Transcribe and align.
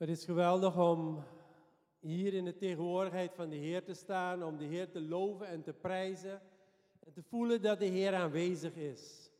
Het 0.00 0.08
is 0.08 0.24
geweldig 0.24 0.78
om 0.78 1.24
hier 1.98 2.34
in 2.34 2.44
de 2.44 2.56
tegenwoordigheid 2.56 3.34
van 3.34 3.48
de 3.48 3.56
Heer 3.56 3.84
te 3.84 3.94
staan, 3.94 4.42
om 4.42 4.58
de 4.58 4.64
Heer 4.64 4.90
te 4.90 5.00
loven 5.00 5.46
en 5.46 5.62
te 5.62 5.72
prijzen 5.72 6.42
en 7.00 7.12
te 7.12 7.22
voelen 7.22 7.62
dat 7.62 7.78
de 7.78 7.86
Heer 7.86 8.14
aanwezig 8.14 8.74
is. 8.74 9.30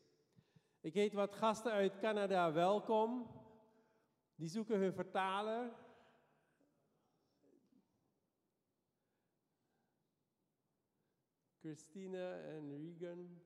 Ik 0.81 0.93
heet 0.93 1.13
wat 1.13 1.35
gasten 1.35 1.71
uit 1.71 1.99
Canada 1.99 2.51
welkom. 2.51 3.27
Die 4.35 4.47
zoeken 4.47 4.79
hun 4.79 4.93
vertaler. 4.93 5.71
Christine 11.59 12.31
en 12.31 12.95
Regan. 12.99 13.41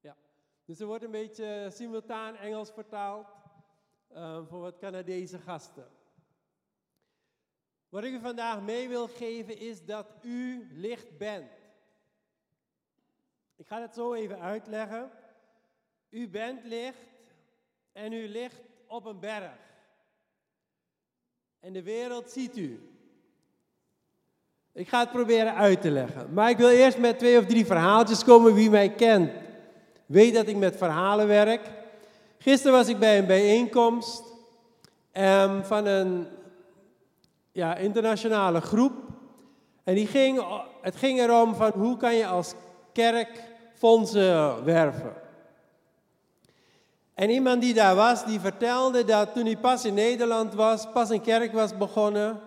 Ja, 0.00 0.16
dus 0.64 0.80
er 0.80 0.86
wordt 0.86 1.04
een 1.04 1.10
beetje 1.10 1.68
simultaan 1.70 2.36
Engels 2.36 2.70
vertaald 2.70 3.37
uh, 4.12 4.38
voor 4.48 4.60
wat 4.60 4.78
Canadese 4.78 5.38
gasten. 5.38 5.86
Wat 7.88 8.04
ik 8.04 8.12
u 8.12 8.20
vandaag 8.20 8.60
mee 8.60 8.88
wil 8.88 9.08
geven 9.08 9.58
is 9.58 9.84
dat 9.84 10.06
u 10.22 10.68
licht 10.72 11.18
bent. 11.18 11.50
Ik 13.56 13.66
ga 13.66 13.80
het 13.80 13.94
zo 13.94 14.14
even 14.14 14.40
uitleggen. 14.40 15.10
U 16.10 16.28
bent 16.28 16.64
licht 16.64 17.32
en 17.92 18.12
u 18.12 18.28
ligt 18.28 18.60
op 18.86 19.04
een 19.04 19.20
berg. 19.20 19.58
En 21.60 21.72
de 21.72 21.82
wereld 21.82 22.30
ziet 22.30 22.56
u. 22.56 22.92
Ik 24.72 24.88
ga 24.88 25.00
het 25.00 25.10
proberen 25.10 25.54
uit 25.54 25.80
te 25.80 25.90
leggen. 25.90 26.32
Maar 26.32 26.50
ik 26.50 26.56
wil 26.56 26.68
eerst 26.68 26.98
met 26.98 27.18
twee 27.18 27.38
of 27.38 27.46
drie 27.46 27.66
verhaaltjes 27.66 28.24
komen. 28.24 28.54
Wie 28.54 28.70
mij 28.70 28.94
kent, 28.94 29.32
weet 30.06 30.34
dat 30.34 30.48
ik 30.48 30.56
met 30.56 30.76
verhalen 30.76 31.26
werk. 31.26 31.77
Gisteren 32.38 32.76
was 32.76 32.88
ik 32.88 32.98
bij 32.98 33.18
een 33.18 33.26
bijeenkomst 33.26 34.22
um, 35.12 35.64
van 35.64 35.86
een 35.86 36.26
ja, 37.52 37.76
internationale 37.76 38.60
groep. 38.60 38.92
En 39.84 39.94
die 39.94 40.06
ging, 40.06 40.44
het 40.82 40.96
ging 40.96 41.18
erom 41.18 41.54
van 41.54 41.72
hoe 41.74 41.96
kan 41.96 42.14
je 42.14 42.26
als 42.26 42.54
kerk 42.92 43.42
fondsen 43.74 44.64
werven. 44.64 45.12
En 47.14 47.30
iemand 47.30 47.62
die 47.62 47.74
daar 47.74 47.94
was, 47.94 48.24
die 48.24 48.40
vertelde 48.40 49.04
dat 49.04 49.34
toen 49.34 49.44
hij 49.44 49.56
pas 49.56 49.84
in 49.84 49.94
Nederland 49.94 50.54
was, 50.54 50.86
pas 50.92 51.10
een 51.10 51.20
kerk 51.20 51.52
was 51.52 51.76
begonnen, 51.76 52.40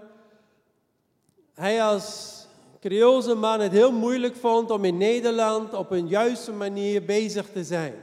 hij 1.53 1.83
als 1.83 2.39
Creoolse 2.79 3.35
man 3.35 3.59
het 3.59 3.71
heel 3.71 3.91
moeilijk 3.91 4.35
vond 4.35 4.71
om 4.71 4.85
in 4.85 4.97
Nederland 4.97 5.73
op 5.73 5.91
een 5.91 6.07
juiste 6.07 6.51
manier 6.51 7.05
bezig 7.05 7.45
te 7.53 7.63
zijn. 7.63 7.93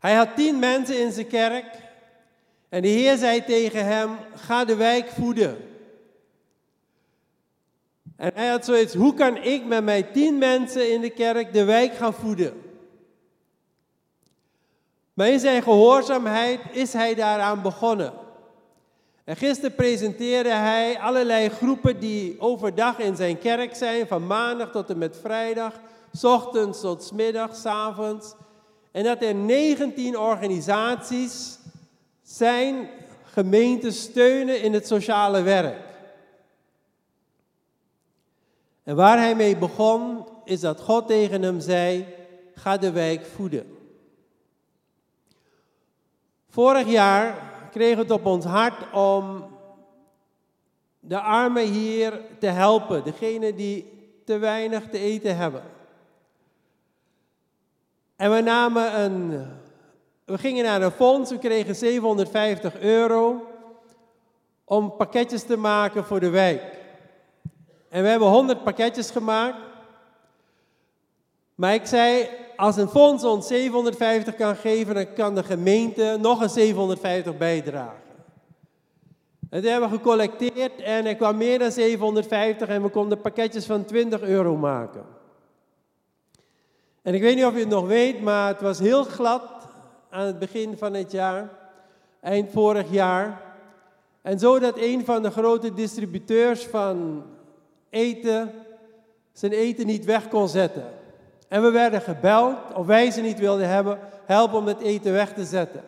Hij 0.00 0.14
had 0.14 0.36
tien 0.36 0.58
mensen 0.58 1.00
in 1.00 1.12
zijn 1.12 1.26
kerk 1.26 1.78
en 2.68 2.82
de 2.82 2.88
Heer 2.88 3.16
zei 3.16 3.44
tegen 3.44 3.84
hem, 3.84 4.10
ga 4.34 4.64
de 4.64 4.76
wijk 4.76 5.08
voeden. 5.08 5.56
En 8.16 8.30
hij 8.34 8.48
had 8.48 8.64
zoiets, 8.64 8.94
hoe 8.94 9.14
kan 9.14 9.36
ik 9.36 9.64
met 9.64 9.84
mijn 9.84 10.12
tien 10.12 10.38
mensen 10.38 10.92
in 10.92 11.00
de 11.00 11.10
kerk 11.10 11.52
de 11.52 11.64
wijk 11.64 11.94
gaan 11.94 12.14
voeden? 12.14 12.62
Maar 15.14 15.28
in 15.28 15.40
zijn 15.40 15.62
gehoorzaamheid 15.62 16.60
is 16.70 16.92
hij 16.92 17.14
daaraan 17.14 17.62
begonnen. 17.62 18.12
En 19.24 19.36
gisteren 19.36 19.74
presenteerde 19.74 20.52
hij 20.52 20.98
allerlei 20.98 21.48
groepen 21.48 22.00
die 22.00 22.40
overdag 22.40 22.98
in 22.98 23.16
zijn 23.16 23.38
kerk 23.38 23.74
zijn, 23.74 24.06
van 24.06 24.26
maandag 24.26 24.70
tot 24.70 24.90
en 24.90 24.98
met 24.98 25.18
vrijdag, 25.22 25.80
s 26.12 26.24
ochtends 26.24 26.80
tot 26.80 27.02
s 27.02 27.12
middags, 27.12 27.60
s 27.60 27.66
avonds. 27.66 28.34
En 28.90 29.04
dat 29.04 29.22
er 29.22 29.34
19 29.34 30.18
organisaties 30.18 31.58
zijn 32.22 32.88
gemeenten 33.22 33.92
steunen 33.92 34.62
in 34.62 34.72
het 34.72 34.86
sociale 34.86 35.42
werk. 35.42 35.88
En 38.82 38.96
waar 38.96 39.18
hij 39.18 39.34
mee 39.34 39.56
begon, 39.56 40.26
is 40.44 40.60
dat 40.60 40.80
God 40.80 41.06
tegen 41.06 41.42
hem 41.42 41.60
zei: 41.60 42.06
ga 42.54 42.76
de 42.76 42.90
wijk 42.90 43.26
voeden. 43.26 43.76
Vorig 46.48 46.88
jaar 46.88 47.50
kregen 47.70 47.98
het 47.98 48.10
op 48.10 48.26
ons 48.26 48.44
hart 48.44 48.92
om 48.92 49.44
de 51.00 51.20
armen 51.20 51.66
hier 51.72 52.20
te 52.38 52.46
helpen, 52.46 53.04
degene 53.04 53.54
die 53.54 53.98
te 54.24 54.38
weinig 54.38 54.88
te 54.88 54.98
eten 54.98 55.36
hebben. 55.36 55.62
En 58.20 58.30
we 58.30 58.40
namen 58.40 59.00
een, 59.00 59.46
we 60.24 60.38
gingen 60.38 60.64
naar 60.64 60.82
een 60.82 60.90
fonds, 60.90 61.30
we 61.30 61.38
kregen 61.38 61.74
750 61.74 62.80
euro 62.80 63.46
om 64.64 64.96
pakketjes 64.96 65.42
te 65.42 65.56
maken 65.56 66.04
voor 66.04 66.20
de 66.20 66.28
wijk. 66.28 66.62
En 67.88 68.02
we 68.02 68.08
hebben 68.08 68.28
100 68.28 68.64
pakketjes 68.64 69.10
gemaakt. 69.10 69.58
Maar 71.54 71.74
ik 71.74 71.86
zei, 71.86 72.28
als 72.56 72.76
een 72.76 72.88
fonds 72.88 73.24
ons 73.24 73.46
750 73.46 74.34
kan 74.34 74.56
geven, 74.56 74.94
dan 74.94 75.12
kan 75.12 75.34
de 75.34 75.42
gemeente 75.42 76.16
nog 76.20 76.40
een 76.40 76.48
750 76.48 77.36
bijdragen. 77.36 78.02
En 79.50 79.64
hebben 79.64 79.90
we 79.90 79.96
gecollecteerd 79.96 80.80
en 80.80 81.06
er 81.06 81.16
kwam 81.16 81.36
meer 81.36 81.58
dan 81.58 81.70
750 81.70 82.68
en 82.68 82.82
we 82.82 82.88
konden 82.88 83.20
pakketjes 83.20 83.66
van 83.66 83.84
20 83.84 84.20
euro 84.20 84.56
maken. 84.56 85.18
En 87.10 87.16
ik 87.16 87.22
weet 87.22 87.36
niet 87.36 87.44
of 87.44 87.54
u 87.54 87.58
het 87.58 87.68
nog 87.68 87.86
weet, 87.86 88.20
maar 88.20 88.48
het 88.48 88.60
was 88.60 88.78
heel 88.78 89.04
glad 89.04 89.42
aan 90.10 90.26
het 90.26 90.38
begin 90.38 90.78
van 90.78 90.94
het 90.94 91.12
jaar, 91.12 91.48
eind 92.20 92.50
vorig 92.52 92.90
jaar. 92.90 93.40
En 94.22 94.38
zodat 94.38 94.78
een 94.78 95.04
van 95.04 95.22
de 95.22 95.30
grote 95.30 95.74
distributeurs 95.74 96.66
van 96.66 97.22
eten 97.88 98.52
zijn 99.32 99.52
eten 99.52 99.86
niet 99.86 100.04
weg 100.04 100.28
kon 100.28 100.48
zetten. 100.48 100.84
En 101.48 101.62
we 101.62 101.70
werden 101.70 102.00
gebeld 102.00 102.56
of 102.74 102.86
wij 102.86 103.10
ze 103.10 103.20
niet 103.20 103.38
wilden 103.38 103.68
hebben, 103.68 103.98
helpen 104.24 104.58
om 104.58 104.66
het 104.66 104.80
eten 104.80 105.12
weg 105.12 105.32
te 105.32 105.44
zetten. 105.44 105.82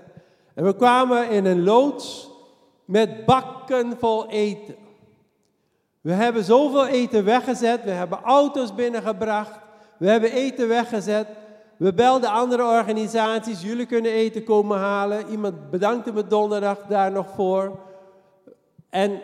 En 0.54 0.64
we 0.64 0.76
kwamen 0.76 1.30
in 1.30 1.44
een 1.44 1.62
loods 1.62 2.30
met 2.84 3.24
bakken 3.24 3.98
vol 3.98 4.28
eten. 4.28 4.76
We 6.00 6.12
hebben 6.12 6.44
zoveel 6.44 6.86
eten 6.86 7.24
weggezet, 7.24 7.84
we 7.84 7.90
hebben 7.90 8.20
auto's 8.22 8.74
binnengebracht, 8.74 9.60
we 10.02 10.10
hebben 10.10 10.32
eten 10.32 10.68
weggezet. 10.68 11.26
We 11.76 11.94
belden 11.94 12.30
andere 12.30 12.64
organisaties, 12.64 13.62
jullie 13.62 13.86
kunnen 13.86 14.12
eten 14.12 14.44
komen 14.44 14.78
halen. 14.78 15.28
Iemand 15.28 15.70
bedankte 15.70 16.12
me 16.12 16.26
donderdag 16.26 16.78
daar 16.88 17.12
nog 17.12 17.26
voor. 17.34 17.78
En 18.90 19.20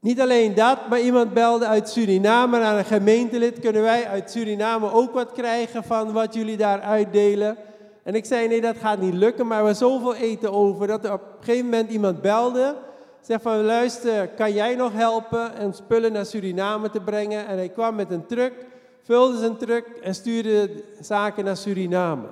niet 0.00 0.20
alleen 0.20 0.54
dat, 0.54 0.88
maar 0.88 1.00
iemand 1.00 1.34
belde 1.34 1.66
uit 1.66 1.88
Suriname 1.88 2.58
naar 2.58 2.78
een 2.78 2.84
gemeentelid. 2.84 3.60
Kunnen 3.60 3.82
wij 3.82 4.06
uit 4.06 4.30
Suriname 4.30 4.92
ook 4.92 5.12
wat 5.12 5.32
krijgen 5.32 5.84
van 5.84 6.12
wat 6.12 6.34
jullie 6.34 6.56
daar 6.56 6.80
uitdelen? 6.80 7.56
En 8.02 8.14
ik 8.14 8.24
zei, 8.24 8.48
nee, 8.48 8.60
dat 8.60 8.76
gaat 8.76 9.00
niet 9.00 9.14
lukken, 9.14 9.46
maar 9.46 9.58
we 9.58 9.66
hebben 9.66 9.88
zoveel 9.88 10.14
eten 10.14 10.52
over 10.52 10.86
dat 10.86 11.04
er 11.04 11.12
op 11.12 11.20
een 11.20 11.44
gegeven 11.44 11.64
moment 11.64 11.90
iemand 11.90 12.20
belde. 12.20 12.76
Zegt 13.20 13.42
van, 13.42 13.62
luister, 13.62 14.28
kan 14.28 14.52
jij 14.52 14.74
nog 14.74 14.92
helpen 14.92 15.54
en 15.54 15.74
spullen 15.74 16.12
naar 16.12 16.26
Suriname 16.26 16.90
te 16.90 17.00
brengen? 17.00 17.46
En 17.46 17.56
hij 17.56 17.68
kwam 17.68 17.94
met 17.94 18.10
een 18.10 18.26
truck, 18.26 18.52
vulde 19.02 19.38
zijn 19.38 19.56
truck 19.56 19.86
en 19.86 20.14
stuurde 20.14 20.84
zaken 21.00 21.44
naar 21.44 21.56
Suriname. 21.56 22.28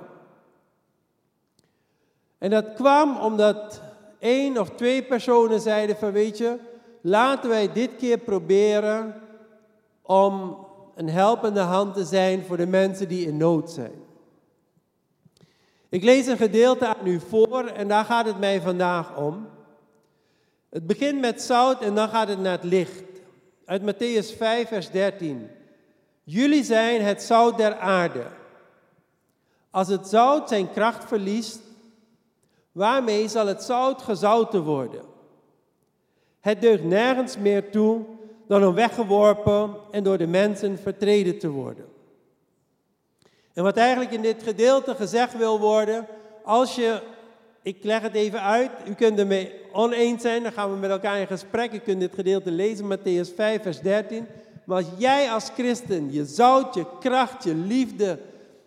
En 2.37 2.49
dat 2.49 2.73
kwam 2.73 3.17
omdat 3.17 3.81
één 4.19 4.57
of 4.57 4.69
twee 4.69 5.03
personen 5.03 5.59
zeiden 5.59 5.95
van, 5.95 6.11
weet 6.11 6.37
je, 6.37 6.57
laten 7.01 7.49
wij 7.49 7.71
dit 7.71 7.95
keer 7.97 8.17
proberen 8.17 9.21
om 10.01 10.65
een 10.95 11.09
helpende 11.09 11.59
hand 11.59 11.93
te 11.93 12.05
zijn 12.05 12.43
voor 12.45 12.57
de 12.57 12.67
mensen 12.67 13.07
die 13.07 13.27
in 13.27 13.37
nood 13.37 13.71
zijn. 13.71 13.93
Ik 15.89 16.03
lees 16.03 16.27
een 16.27 16.37
gedeelte 16.37 16.87
aan 16.87 17.07
u 17.07 17.19
voor 17.19 17.65
en 17.65 17.87
daar 17.87 18.05
gaat 18.05 18.25
het 18.25 18.39
mij 18.39 18.61
vandaag 18.61 19.17
om. 19.17 19.47
Het 20.69 20.87
begint 20.87 21.19
met 21.19 21.41
zout 21.41 21.81
en 21.81 21.95
dan 21.95 22.09
gaat 22.09 22.27
het 22.27 22.39
naar 22.39 22.51
het 22.51 22.63
licht. 22.63 23.03
Uit 23.65 23.81
Matthäus 23.81 24.37
5, 24.37 24.67
vers 24.67 24.89
13. 24.91 25.49
Jullie 26.23 26.63
zijn 26.63 27.01
het 27.01 27.21
zout 27.21 27.57
der 27.57 27.77
aarde. 27.77 28.25
Als 29.69 29.87
het 29.87 30.07
zout 30.07 30.49
zijn 30.49 30.71
kracht 30.71 31.07
verliest, 31.07 31.59
waarmee 32.71 33.27
zal 33.27 33.47
het 33.47 33.63
zout 33.63 34.01
gezouten 34.01 34.63
worden? 34.63 35.01
Het 36.39 36.61
deugt 36.61 36.83
nergens 36.83 37.37
meer 37.37 37.71
toe 37.71 38.05
dan 38.47 38.65
om 38.65 38.73
weggeworpen 38.73 39.75
en 39.91 40.03
door 40.03 40.17
de 40.17 40.27
mensen 40.27 40.77
vertreden 40.77 41.39
te 41.39 41.49
worden. 41.49 41.85
En 43.53 43.63
wat 43.63 43.77
eigenlijk 43.77 44.11
in 44.11 44.21
dit 44.21 44.43
gedeelte 44.43 44.95
gezegd 44.95 45.37
wil 45.37 45.59
worden, 45.59 46.07
als 46.43 46.75
je, 46.75 47.01
ik 47.61 47.83
leg 47.83 48.01
het 48.01 48.13
even 48.13 48.41
uit, 48.41 48.71
u 48.87 48.93
kunt 48.93 49.19
ermee 49.19 49.53
oneens 49.71 50.21
zijn, 50.21 50.43
dan 50.43 50.51
gaan 50.51 50.71
we 50.71 50.77
met 50.77 50.89
elkaar 50.89 51.19
in 51.19 51.27
gesprek. 51.27 51.73
U 51.73 51.77
kunt 51.77 51.99
dit 51.99 52.13
gedeelte 52.13 52.51
lezen, 52.51 52.97
Matthäus 52.97 53.35
5, 53.35 53.61
vers 53.61 53.79
13. 53.79 54.27
Maar 54.71 54.83
als 54.83 54.91
jij 54.97 55.31
als 55.31 55.49
christen 55.49 56.11
je 56.11 56.25
zout, 56.25 56.73
je 56.73 56.85
kracht, 56.99 57.43
je 57.43 57.55
liefde, 57.55 58.19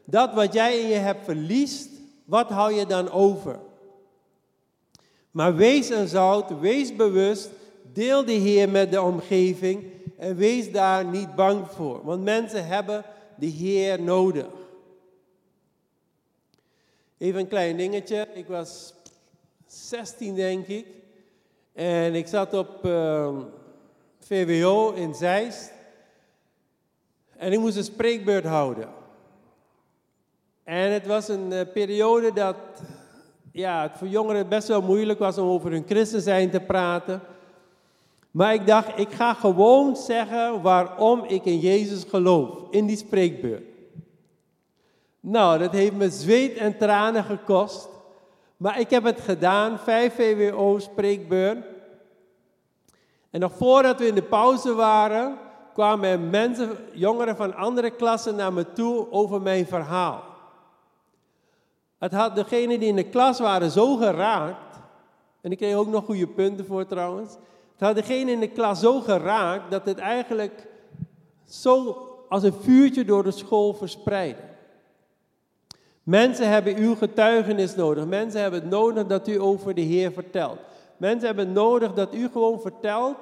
dat 0.04 0.34
wat 0.34 0.52
jij 0.52 0.78
in 0.78 0.88
je 0.88 0.94
hebt 0.94 1.24
verliest, 1.24 1.88
wat 2.24 2.48
hou 2.48 2.72
je 2.72 2.86
dan 2.86 3.10
over? 3.10 3.58
Maar 5.30 5.54
wees 5.56 5.88
een 5.88 6.08
zout, 6.08 6.60
wees 6.60 6.96
bewust, 6.96 7.50
deel 7.92 8.24
de 8.24 8.32
Heer 8.32 8.68
met 8.68 8.90
de 8.90 9.02
omgeving 9.02 9.84
en 10.18 10.36
wees 10.36 10.72
daar 10.72 11.04
niet 11.04 11.34
bang 11.34 11.70
voor. 11.70 12.04
Want 12.04 12.22
mensen 12.22 12.66
hebben 12.66 13.04
de 13.36 13.46
Heer 13.46 14.02
nodig. 14.02 14.46
Even 17.18 17.40
een 17.40 17.48
klein 17.48 17.76
dingetje. 17.76 18.28
Ik 18.34 18.46
was 18.46 18.94
16 19.66 20.34
denk 20.34 20.66
ik. 20.66 20.86
En 21.72 22.14
ik 22.14 22.26
zat 22.26 22.54
op 22.54 22.84
uh, 22.84 23.38
VWO 24.18 24.92
in 24.92 25.14
Zeist. 25.14 25.73
En 27.44 27.52
ik 27.52 27.58
moest 27.58 27.76
een 27.76 27.84
spreekbeurt 27.84 28.44
houden. 28.44 28.88
En 30.62 30.92
het 30.92 31.06
was 31.06 31.28
een 31.28 31.52
uh, 31.52 31.60
periode 31.72 32.32
dat 32.32 32.56
ja, 33.52 33.82
het 33.82 33.92
voor 33.94 34.08
jongeren 34.08 34.48
best 34.48 34.68
wel 34.68 34.82
moeilijk 34.82 35.18
was 35.18 35.38
om 35.38 35.48
over 35.48 35.70
hun 35.70 35.84
christen 35.86 36.20
zijn 36.20 36.50
te 36.50 36.60
praten. 36.60 37.20
Maar 38.30 38.54
ik 38.54 38.66
dacht, 38.66 38.98
ik 38.98 39.10
ga 39.10 39.34
gewoon 39.34 39.96
zeggen 39.96 40.62
waarom 40.62 41.24
ik 41.24 41.44
in 41.44 41.58
Jezus 41.58 42.04
geloof, 42.08 42.50
in 42.70 42.86
die 42.86 42.96
spreekbeurt. 42.96 43.64
Nou, 45.20 45.58
dat 45.58 45.72
heeft 45.72 45.94
me 45.94 46.10
zweet 46.10 46.56
en 46.56 46.78
tranen 46.78 47.24
gekost. 47.24 47.88
Maar 48.56 48.80
ik 48.80 48.90
heb 48.90 49.04
het 49.04 49.20
gedaan, 49.20 49.78
5 49.78 50.14
VWO 50.14 50.78
spreekbeurt. 50.78 51.64
En 53.30 53.40
nog 53.40 53.52
voordat 53.56 53.98
we 53.98 54.06
in 54.06 54.14
de 54.14 54.22
pauze 54.22 54.74
waren, 54.74 55.38
kwamen 55.74 56.30
mensen, 56.30 56.70
jongeren 56.92 57.36
van 57.36 57.54
andere 57.54 57.90
klassen 57.90 58.36
naar 58.36 58.52
me 58.52 58.72
toe 58.72 59.10
over 59.10 59.40
mijn 59.40 59.66
verhaal. 59.66 60.22
Het 61.98 62.12
had 62.12 62.34
degenen 62.34 62.80
die 62.80 62.88
in 62.88 62.96
de 62.96 63.08
klas 63.08 63.38
waren 63.40 63.70
zo 63.70 63.96
geraakt, 63.96 64.80
en 65.40 65.50
ik 65.50 65.58
kreeg 65.58 65.74
ook 65.74 65.88
nog 65.88 66.04
goede 66.04 66.26
punten 66.26 66.66
voor 66.66 66.86
trouwens. 66.86 67.36
Het 67.72 67.86
had 67.86 67.94
degene 67.94 68.30
in 68.30 68.40
de 68.40 68.48
klas 68.48 68.80
zo 68.80 69.00
geraakt 69.00 69.70
dat 69.70 69.84
het 69.84 69.98
eigenlijk 69.98 70.66
zo 71.44 71.96
als 72.28 72.42
een 72.42 72.54
vuurtje 72.60 73.04
door 73.04 73.22
de 73.22 73.30
school 73.30 73.74
verspreidde. 73.74 74.42
Mensen 76.02 76.48
hebben 76.48 76.76
uw 76.76 76.94
getuigenis 76.94 77.74
nodig. 77.74 78.06
Mensen 78.06 78.40
hebben 78.40 78.60
het 78.60 78.70
nodig 78.70 79.06
dat 79.06 79.28
u 79.28 79.40
over 79.40 79.74
de 79.74 79.80
Heer 79.80 80.12
vertelt. 80.12 80.58
Mensen 80.96 81.26
hebben 81.26 81.52
nodig 81.52 81.92
dat 81.92 82.14
u 82.14 82.28
gewoon 82.28 82.60
vertelt. 82.60 83.16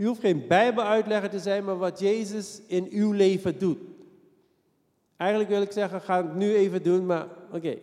U 0.00 0.06
hoeft 0.06 0.20
geen 0.20 0.46
Bijbeluitlegger 0.46 1.30
te 1.30 1.38
zijn, 1.38 1.64
maar 1.64 1.78
wat 1.78 2.00
Jezus 2.00 2.60
in 2.66 2.88
uw 2.90 3.12
leven 3.12 3.58
doet. 3.58 3.78
Eigenlijk 5.16 5.50
wil 5.50 5.62
ik 5.62 5.72
zeggen, 5.72 6.00
ga 6.00 6.16
het 6.16 6.34
nu 6.34 6.54
even 6.54 6.82
doen, 6.82 7.06
maar 7.06 7.26
oké. 7.52 7.78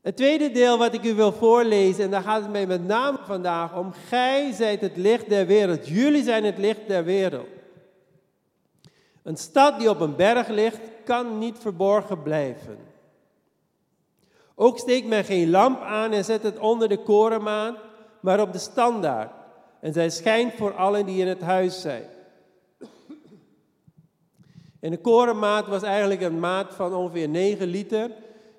Het 0.00 0.16
tweede 0.16 0.50
deel 0.50 0.78
wat 0.78 0.94
ik 0.94 1.04
u 1.04 1.14
wil 1.14 1.32
voorlezen, 1.32 2.04
en 2.04 2.10
daar 2.10 2.22
gaat 2.22 2.42
het 2.42 2.50
mij 2.50 2.66
met 2.66 2.86
name 2.86 3.18
vandaag 3.22 3.76
om. 3.76 3.92
Gij 3.92 4.52
zijt 4.52 4.80
het 4.80 4.96
licht 4.96 5.28
der 5.28 5.46
wereld. 5.46 5.88
Jullie 5.88 6.22
zijn 6.22 6.44
het 6.44 6.58
licht 6.58 6.88
der 6.88 7.04
wereld. 7.04 7.48
Een 9.22 9.36
stad 9.36 9.78
die 9.78 9.90
op 9.90 10.00
een 10.00 10.16
berg 10.16 10.48
ligt, 10.48 10.80
kan 11.04 11.38
niet 11.38 11.58
verborgen 11.58 12.22
blijven. 12.22 12.78
Ook 14.54 14.78
steekt 14.78 15.06
men 15.06 15.24
geen 15.24 15.50
lamp 15.50 15.80
aan 15.80 16.12
en 16.12 16.24
zet 16.24 16.42
het 16.42 16.58
onder 16.58 16.88
de 16.88 17.02
korenmaan, 17.02 17.76
maar 18.20 18.40
op 18.40 18.52
de 18.52 18.58
standaard. 18.58 19.35
En 19.86 19.92
zij 19.92 20.10
schijnt 20.10 20.54
voor 20.54 20.74
allen 20.74 21.06
die 21.06 21.20
in 21.20 21.28
het 21.28 21.40
huis 21.40 21.80
zijn. 21.80 22.04
En 24.80 24.90
de 24.90 24.98
korenmaat 24.98 25.66
was 25.66 25.82
eigenlijk 25.82 26.20
een 26.20 26.38
maat 26.40 26.74
van 26.74 26.94
ongeveer 26.94 27.28
9 27.28 27.68
liter. 27.68 28.10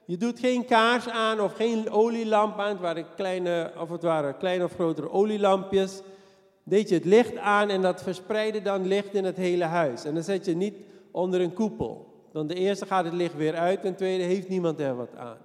Je 0.06 0.18
doet 0.18 0.40
geen 0.40 0.66
kaars 0.66 1.10
aan 1.10 1.42
of 1.42 1.54
geen 1.54 1.90
olielamp 1.90 2.60
aan. 2.60 2.70
Het 2.70 2.80
waren 2.80 3.06
kleine, 3.16 3.72
of 3.80 3.90
het 3.90 4.02
waren 4.02 4.38
kleine 4.38 4.64
of 4.64 4.74
grotere 4.74 5.12
olielampjes. 5.12 6.02
Deed 6.64 6.90
je 6.90 6.96
het 6.96 7.06
licht 7.06 7.38
aan 7.38 7.70
en 7.70 7.82
dat 7.82 8.04
verspreidde 8.04 8.62
dan 8.62 8.88
licht 8.88 9.14
in 9.14 9.26
het 9.26 9.38
hele 9.38 9.66
huis. 9.66 10.06
En 10.06 10.14
dan 10.14 10.24
zet 10.24 10.46
je 10.46 10.56
niet 10.56 10.76
onder 11.12 11.42
een 11.42 11.54
koepel. 11.54 12.14
Dan 12.32 12.48
de 12.48 12.56
eerste 12.56 12.86
gaat 12.86 13.06
het 13.06 13.14
licht 13.14 13.36
weer 13.36 13.56
uit 13.56 13.84
en 13.84 13.90
de 13.90 13.98
tweede 13.98 14.24
heeft 14.24 14.50
niemand 14.50 14.80
er 14.80 14.96
wat 14.96 15.16
aan. 15.18 15.38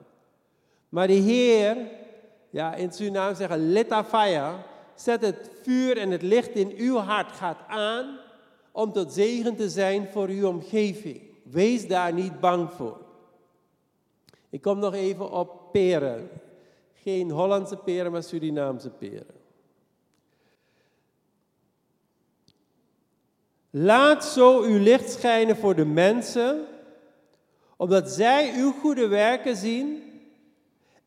Maar 0.88 1.06
de 1.06 1.12
Heer, 1.12 1.76
ja, 2.50 2.74
in 2.74 2.92
Suriname 2.92 3.34
zeggen 3.34 3.72
letafaya, 3.72 4.70
zet 5.02 5.20
het 5.20 5.50
vuur 5.62 5.98
en 5.98 6.10
het 6.10 6.22
licht 6.22 6.54
in 6.54 6.72
uw 6.76 6.96
hart 6.96 7.32
gaat 7.32 7.58
aan 7.68 8.18
om 8.72 8.92
tot 8.92 9.12
zegen 9.12 9.56
te 9.56 9.70
zijn 9.70 10.08
voor 10.08 10.28
uw 10.28 10.48
omgeving. 10.48 11.20
Wees 11.42 11.88
daar 11.88 12.12
niet 12.12 12.40
bang 12.40 12.70
voor. 12.70 13.00
Ik 14.50 14.62
kom 14.62 14.78
nog 14.78 14.94
even 14.94 15.30
op 15.30 15.72
peren. 15.72 16.28
Geen 16.94 17.30
Hollandse 17.30 17.76
peren, 17.76 18.12
maar 18.12 18.22
Surinaamse 18.22 18.90
peren. 18.90 19.40
Laat 23.70 24.24
zo 24.24 24.62
uw 24.62 24.78
licht 24.78 25.10
schijnen 25.10 25.56
voor 25.56 25.74
de 25.74 25.84
mensen, 25.84 26.64
opdat 27.76 28.10
zij 28.10 28.54
uw 28.56 28.72
goede 28.72 29.06
werken 29.06 29.56
zien 29.56 30.02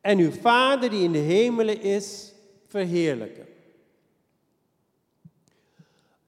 en 0.00 0.18
uw 0.18 0.30
Vader 0.30 0.90
die 0.90 1.02
in 1.02 1.12
de 1.12 1.18
hemelen 1.18 1.80
is, 1.80 2.32
verheerlijken. 2.66 3.55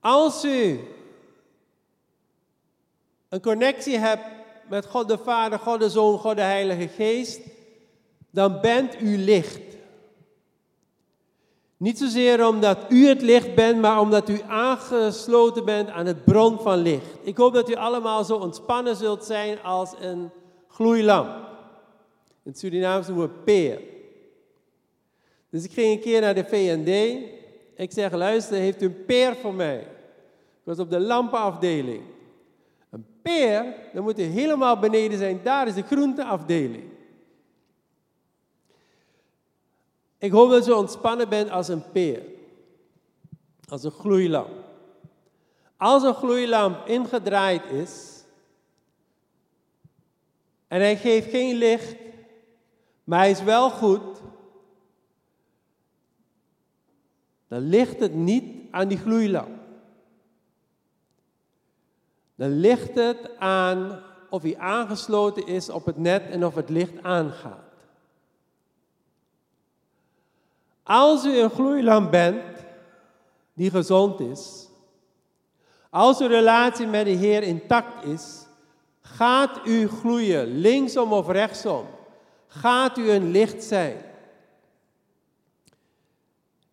Als 0.00 0.44
u 0.44 0.80
een 3.28 3.40
connectie 3.40 3.98
hebt 3.98 4.24
met 4.68 4.86
God 4.86 5.08
de 5.08 5.18
Vader, 5.18 5.58
God 5.58 5.80
de 5.80 5.90
Zoon, 5.90 6.18
God 6.18 6.36
de 6.36 6.42
Heilige 6.42 6.88
Geest, 6.88 7.40
dan 8.30 8.60
bent 8.60 9.00
u 9.00 9.16
licht. 9.16 9.60
Niet 11.76 11.98
zozeer 11.98 12.46
omdat 12.46 12.78
u 12.88 13.06
het 13.06 13.22
licht 13.22 13.54
bent, 13.54 13.80
maar 13.80 14.00
omdat 14.00 14.28
u 14.28 14.40
aangesloten 14.46 15.64
bent 15.64 15.88
aan 15.90 16.06
het 16.06 16.24
bron 16.24 16.60
van 16.60 16.78
licht. 16.78 17.06
Ik 17.22 17.36
hoop 17.36 17.54
dat 17.54 17.70
u 17.70 17.74
allemaal 17.74 18.24
zo 18.24 18.36
ontspannen 18.36 18.96
zult 18.96 19.24
zijn 19.24 19.62
als 19.62 19.94
een 20.00 20.30
gloeilamp. 20.68 21.28
In 22.42 22.50
het 22.50 22.58
Surinaams 22.58 23.06
noemen 23.06 23.26
we 23.28 23.34
peer. 23.44 23.80
Dus 25.50 25.64
ik 25.64 25.72
ging 25.72 25.92
een 25.92 26.00
keer 26.00 26.20
naar 26.20 26.34
de 26.34 26.44
VND. 26.44 27.22
Ik 27.78 27.92
zeg, 27.92 28.12
luister, 28.12 28.56
heeft 28.56 28.82
u 28.82 28.86
een 28.86 29.04
peer 29.04 29.36
voor 29.36 29.54
mij? 29.54 29.78
Ik 29.78 30.64
was 30.64 30.78
op 30.78 30.90
de 30.90 31.00
lampenafdeling. 31.00 32.02
Een 32.90 33.06
peer, 33.22 33.74
dan 33.92 34.02
moet 34.02 34.18
u 34.18 34.22
helemaal 34.22 34.78
beneden 34.78 35.18
zijn. 35.18 35.40
Daar 35.42 35.66
is 35.66 35.74
de 35.74 35.82
groenteafdeling. 35.82 36.84
Ik 40.18 40.30
hoop 40.30 40.50
dat 40.50 40.68
u 40.68 40.72
ontspannen 40.72 41.28
bent 41.28 41.50
als 41.50 41.68
een 41.68 41.90
peer. 41.92 42.22
Als 43.68 43.84
een 43.84 43.90
gloeilamp. 43.90 44.64
Als 45.76 46.02
een 46.02 46.14
gloeilamp 46.14 46.86
ingedraaid 46.86 47.64
is 47.64 48.18
en 50.68 50.80
hij 50.80 50.96
geeft 50.96 51.30
geen 51.30 51.56
licht, 51.56 51.96
maar 53.04 53.18
hij 53.18 53.30
is 53.30 53.42
wel 53.42 53.70
goed, 53.70 54.20
dan 57.48 57.60
ligt 57.60 58.00
het 58.00 58.14
niet 58.14 58.44
aan 58.70 58.88
die 58.88 58.98
gloeilamp. 58.98 59.58
Dan 62.34 62.50
ligt 62.50 62.94
het 62.94 63.30
aan 63.38 64.02
of 64.30 64.42
hij 64.42 64.58
aangesloten 64.58 65.46
is 65.46 65.68
op 65.68 65.84
het 65.84 65.96
net 65.96 66.22
en 66.30 66.46
of 66.46 66.54
het 66.54 66.68
licht 66.68 67.02
aangaat. 67.02 67.66
Als 70.82 71.24
u 71.24 71.38
een 71.38 71.50
gloeilamp 71.50 72.10
bent 72.10 72.66
die 73.54 73.70
gezond 73.70 74.20
is, 74.20 74.68
als 75.90 76.20
uw 76.20 76.26
relatie 76.26 76.86
met 76.86 77.04
de 77.04 77.10
Heer 77.10 77.42
intact 77.42 78.04
is, 78.04 78.46
gaat 79.00 79.60
u 79.66 79.88
gloeien, 79.88 80.58
linksom 80.58 81.12
of 81.12 81.28
rechtsom. 81.28 81.86
Gaat 82.46 82.98
u 82.98 83.10
een 83.10 83.30
licht 83.30 83.62
zijn. 83.62 83.96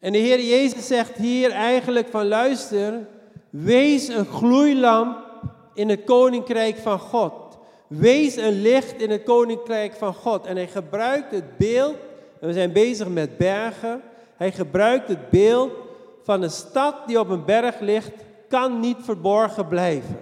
En 0.05 0.11
de 0.11 0.17
Heer 0.17 0.39
Jezus 0.39 0.87
zegt 0.87 1.17
hier 1.17 1.51
eigenlijk 1.51 2.07
van 2.09 2.27
luister, 2.27 3.07
wees 3.49 4.07
een 4.07 4.25
gloeilamp 4.25 5.17
in 5.73 5.89
het 5.89 6.03
koninkrijk 6.03 6.77
van 6.77 6.99
God. 6.99 7.33
Wees 7.87 8.35
een 8.35 8.61
licht 8.61 9.01
in 9.01 9.09
het 9.09 9.23
koninkrijk 9.23 9.93
van 9.93 10.13
God. 10.13 10.45
En 10.45 10.55
hij 10.55 10.67
gebruikt 10.67 11.31
het 11.31 11.57
beeld, 11.57 11.95
en 12.39 12.47
we 12.47 12.53
zijn 12.53 12.71
bezig 12.71 13.07
met 13.07 13.37
bergen, 13.37 14.01
hij 14.35 14.51
gebruikt 14.51 15.07
het 15.07 15.29
beeld 15.29 15.71
van 16.23 16.41
een 16.41 16.51
stad 16.51 17.07
die 17.07 17.19
op 17.19 17.29
een 17.29 17.45
berg 17.45 17.79
ligt, 17.79 18.11
kan 18.47 18.79
niet 18.79 18.97
verborgen 18.99 19.67
blijven. 19.67 20.19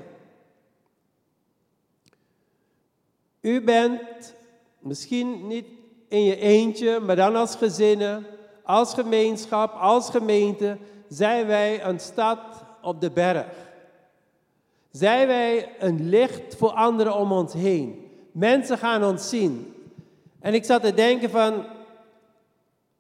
U 3.41 3.61
bent 3.61 4.33
misschien 4.79 5.47
niet 5.47 5.65
in 6.07 6.23
je 6.23 6.37
eentje, 6.37 6.99
maar 6.99 7.15
dan 7.15 7.35
als 7.35 7.55
gezinnen, 7.55 8.25
als 8.63 8.93
gemeenschap, 8.93 9.73
als 9.73 10.09
gemeente, 10.09 10.77
zijn 11.07 11.47
wij 11.47 11.83
een 11.83 11.99
stad 11.99 12.39
op 12.81 13.01
de 13.01 13.11
berg. 13.11 13.45
Zijn 14.91 15.27
wij 15.27 15.69
een 15.79 16.09
licht 16.09 16.55
voor 16.55 16.71
anderen 16.71 17.15
om 17.15 17.31
ons 17.31 17.53
heen. 17.53 18.11
Mensen 18.31 18.77
gaan 18.77 19.03
ons 19.03 19.29
zien. 19.29 19.73
En 20.39 20.53
ik 20.53 20.65
zat 20.65 20.83
te 20.83 20.93
denken 20.93 21.29
van, 21.29 21.65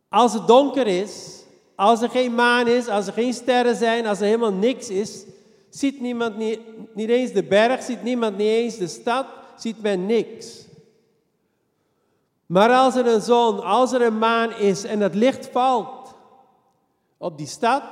als 0.09 0.33
het 0.33 0.47
donker 0.47 0.87
is, 0.87 1.43
als 1.75 2.01
er 2.01 2.09
geen 2.09 2.35
maan 2.35 2.67
is, 2.67 2.87
als 2.87 3.07
er 3.07 3.13
geen 3.13 3.33
sterren 3.33 3.75
zijn, 3.75 4.07
als 4.07 4.19
er 4.19 4.25
helemaal 4.25 4.53
niks 4.53 4.89
is, 4.89 5.25
ziet 5.69 6.01
niemand 6.01 6.37
niet, 6.37 6.59
niet 6.93 7.09
eens 7.09 7.31
de 7.31 7.43
berg, 7.43 7.83
ziet 7.83 8.03
niemand 8.03 8.37
niet 8.37 8.47
eens 8.47 8.77
de 8.77 8.87
stad, 8.87 9.25
ziet 9.57 9.81
men 9.81 10.05
niks. 10.05 10.65
Maar 12.53 12.69
als 12.69 12.95
er 12.95 13.07
een 13.07 13.21
zon, 13.21 13.63
als 13.63 13.91
er 13.91 14.01
een 14.01 14.17
maan 14.17 14.51
is 14.51 14.83
en 14.83 14.99
het 14.99 15.15
licht 15.15 15.49
valt 15.51 16.15
op 17.17 17.37
die 17.37 17.47
stad, 17.47 17.83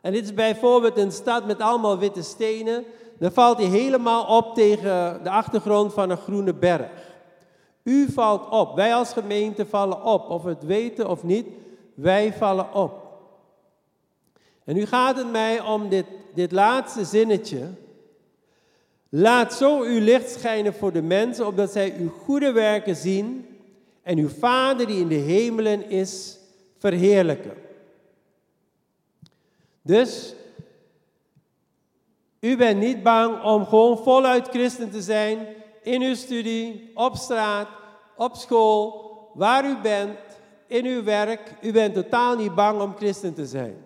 en 0.00 0.12
dit 0.12 0.24
is 0.24 0.34
bijvoorbeeld 0.34 0.96
een 0.96 1.12
stad 1.12 1.46
met 1.46 1.60
allemaal 1.60 1.98
witte 1.98 2.22
stenen, 2.22 2.84
dan 3.18 3.32
valt 3.32 3.58
hij 3.58 3.66
helemaal 3.66 4.36
op 4.36 4.54
tegen 4.54 5.20
de 5.22 5.30
achtergrond 5.30 5.92
van 5.92 6.10
een 6.10 6.16
groene 6.16 6.54
berg. 6.54 6.90
U 7.82 8.12
valt 8.12 8.48
op. 8.48 8.74
Wij 8.74 8.94
als 8.94 9.12
gemeente 9.12 9.66
vallen 9.66 10.02
op. 10.02 10.30
Of 10.30 10.42
we 10.42 10.48
het 10.48 10.64
weten 10.64 11.08
of 11.08 11.22
niet, 11.22 11.46
wij 11.94 12.32
vallen 12.32 12.74
op. 12.74 12.92
En 14.64 14.74
nu 14.74 14.86
gaat 14.86 15.16
het 15.16 15.30
mij 15.30 15.60
om 15.60 15.88
dit, 15.88 16.06
dit 16.34 16.52
laatste 16.52 17.04
zinnetje. 17.04 17.68
Laat 19.08 19.54
zo 19.54 19.80
uw 19.80 20.00
licht 20.00 20.30
schijnen 20.30 20.74
voor 20.74 20.92
de 20.92 21.02
mensen, 21.02 21.46
opdat 21.46 21.72
zij 21.72 21.94
uw 21.98 22.10
goede 22.10 22.52
werken 22.52 22.96
zien 22.96 23.46
en 24.02 24.18
uw 24.18 24.28
Vader 24.28 24.86
die 24.86 25.00
in 25.00 25.08
de 25.08 25.14
hemelen 25.14 25.90
is, 25.90 26.38
verheerlijken. 26.78 27.54
Dus 29.82 30.34
u 32.40 32.56
bent 32.56 32.80
niet 32.80 33.02
bang 33.02 33.42
om 33.42 33.66
gewoon 33.66 33.98
voluit 33.98 34.48
christen 34.48 34.90
te 34.90 35.02
zijn 35.02 35.46
in 35.82 36.02
uw 36.02 36.14
studie, 36.14 36.90
op 36.94 37.16
straat, 37.16 37.68
op 38.16 38.36
school, 38.36 39.10
waar 39.34 39.64
u 39.64 39.76
bent, 39.82 40.18
in 40.66 40.84
uw 40.84 41.02
werk. 41.02 41.54
U 41.60 41.72
bent 41.72 41.94
totaal 41.94 42.36
niet 42.36 42.54
bang 42.54 42.80
om 42.80 42.96
christen 42.96 43.34
te 43.34 43.46
zijn. 43.46 43.84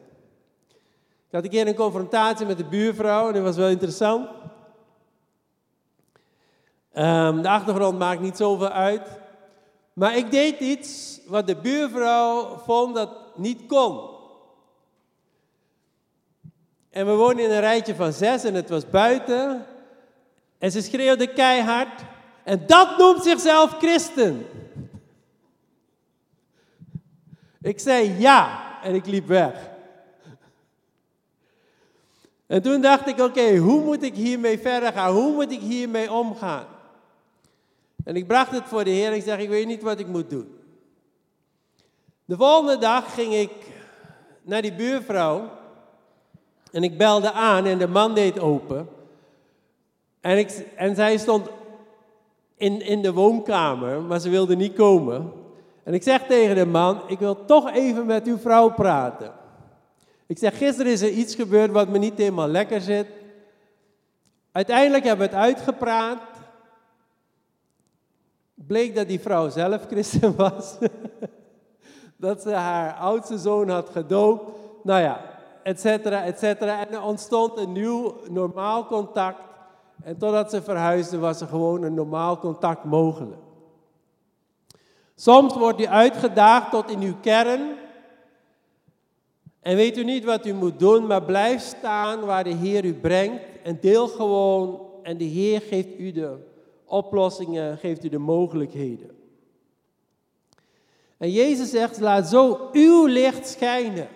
Ik 1.29 1.33
had 1.33 1.45
een 1.45 1.51
keer 1.51 1.67
een 1.67 1.75
confrontatie 1.75 2.47
met 2.47 2.57
de 2.57 2.65
buurvrouw 2.65 3.27
en 3.27 3.35
dat 3.35 3.43
was 3.43 3.57
wel 3.57 3.69
interessant. 3.69 4.29
Um, 6.95 7.43
de 7.43 7.49
achtergrond 7.49 7.99
maakt 7.99 8.21
niet 8.21 8.37
zoveel 8.37 8.69
uit. 8.69 9.09
Maar 9.97 10.17
ik 10.17 10.31
deed 10.31 10.61
iets 10.61 11.21
wat 11.27 11.47
de 11.47 11.57
buurvrouw 11.57 12.59
vond 12.59 12.95
dat 12.95 13.11
niet 13.37 13.67
kon. 13.67 14.11
En 16.91 17.07
we 17.07 17.13
woonden 17.13 17.45
in 17.45 17.51
een 17.51 17.61
rijtje 17.61 17.95
van 17.95 18.13
zes 18.13 18.45
en 18.45 18.55
het 18.55 18.69
was 18.69 18.91
buiten. 18.91 19.67
En 20.59 20.71
ze 20.71 20.83
schreeuwde 20.83 21.33
keihard. 21.33 22.05
En 22.45 22.67
dat 22.67 22.99
noemt 22.99 23.23
zichzelf 23.23 23.71
christen. 23.79 24.47
Ik 27.63 27.81
zei 27.81 28.19
ja 28.19 28.73
en 28.83 28.95
ik 28.95 29.07
liep 29.07 29.27
weg. 29.27 29.71
En 32.47 32.63
toen 32.63 32.81
dacht 32.81 33.07
ik, 33.07 33.21
oké, 33.21 33.57
hoe 33.57 33.83
moet 33.83 34.03
ik 34.03 34.15
hiermee 34.15 34.59
verder 34.59 34.93
gaan? 34.93 35.13
Hoe 35.13 35.33
moet 35.33 35.53
ik 35.53 35.61
hiermee 35.61 36.13
omgaan? 36.13 36.76
En 38.07 38.17
ik 38.17 38.27
bracht 38.27 38.51
het 38.51 38.65
voor 38.65 38.85
de 38.85 38.91
Heer 38.91 39.13
ik 39.13 39.23
zeg, 39.23 39.39
ik 39.39 39.49
weet 39.49 39.67
niet 39.67 39.83
wat 39.83 39.99
ik 39.99 40.07
moet 40.07 40.31
doen. 40.31 40.59
De 42.25 42.37
volgende 42.37 42.79
dag 42.79 43.15
ging 43.15 43.35
ik 43.35 43.51
naar 44.43 44.63
die 44.63 44.75
buurvrouw 44.75 45.51
en 46.73 46.83
ik 46.83 46.99
belde 46.99 47.33
aan 47.33 47.67
en 47.67 47.79
de 47.79 47.89
man 47.89 48.15
deed 48.15 48.39
open. 48.39 48.89
En, 50.21 50.39
ik, 50.39 50.67
en 50.77 50.95
zij 50.95 51.17
stond 51.17 51.49
in, 52.57 52.81
in 52.81 53.03
de 53.03 53.13
woonkamer, 53.13 54.03
maar 54.03 54.21
ze 54.21 54.29
wilde 54.29 54.57
niet 54.57 54.75
komen. 54.75 55.33
En 55.83 55.95
ik 55.95 56.03
zeg 56.03 56.27
tegen 56.27 56.55
de 56.55 56.67
man, 56.67 57.01
ik 57.07 57.19
wil 57.19 57.45
toch 57.45 57.73
even 57.73 58.07
met 58.07 58.27
uw 58.27 58.39
vrouw 58.39 58.71
praten. 58.71 59.33
Ik 60.27 60.39
zeg, 60.39 60.59
gisteren 60.59 60.93
is 60.93 61.03
er 61.03 61.11
iets 61.11 61.35
gebeurd 61.35 61.71
wat 61.71 61.89
me 61.89 61.99
niet 61.99 62.19
helemaal 62.19 62.49
lekker 62.49 62.81
zit. 62.81 63.07
Uiteindelijk 64.53 65.05
hebben 65.05 65.29
we 65.29 65.35
het 65.35 65.45
uitgepraat. 65.45 66.36
Bleek 68.65 68.95
dat 68.95 69.09
die 69.09 69.21
vrouw 69.21 69.49
zelf 69.49 69.87
christen 69.87 70.37
was. 70.47 70.79
dat 72.17 72.43
ze 72.43 72.51
haar 72.51 72.95
oudste 72.95 73.39
zoon 73.39 73.69
had 73.69 73.89
gedoopt. 73.91 74.51
Nou 74.83 75.01
ja, 75.01 75.21
et 75.63 75.81
cetera, 75.81 76.25
et 76.25 76.39
cetera. 76.39 76.87
En 76.87 76.93
er 76.93 77.03
ontstond 77.03 77.59
een 77.59 77.73
nieuw 77.73 78.15
normaal 78.31 78.87
contact. 78.87 79.41
En 80.03 80.19
totdat 80.19 80.51
ze 80.51 80.63
verhuisde 80.63 81.19
was 81.19 81.41
er 81.41 81.47
gewoon 81.47 81.83
een 81.83 81.95
normaal 81.95 82.39
contact 82.39 82.85
mogelijk. 82.85 83.41
Soms 85.15 85.55
wordt 85.55 85.81
u 85.81 85.87
uitgedaagd 85.87 86.71
tot 86.71 86.91
in 86.91 87.01
uw 87.01 87.17
kern. 87.21 87.61
En 89.61 89.77
weet 89.77 89.97
u 89.97 90.05
niet 90.05 90.25
wat 90.25 90.47
u 90.47 90.53
moet 90.53 90.79
doen, 90.79 91.07
maar 91.07 91.23
blijf 91.23 91.61
staan 91.61 92.21
waar 92.21 92.45
de 92.45 92.55
Heer 92.55 92.85
u 92.85 92.95
brengt. 92.95 93.43
En 93.63 93.79
deel 93.81 94.09
gewoon. 94.09 94.81
En 95.03 95.17
de 95.17 95.25
Heer 95.25 95.61
geeft 95.61 95.99
u 95.99 96.13
de 96.13 96.46
oplossingen, 96.87 97.79
geeft 97.79 98.05
u 98.05 98.09
de 98.09 98.19
mogelijkheden. 98.19 99.11
En 101.17 101.31
Jezus 101.31 101.71
zegt, 101.71 102.01
laat 102.01 102.29
zo 102.29 102.69
uw 102.73 103.07
licht 103.07 103.49
schijnen. 103.49 104.09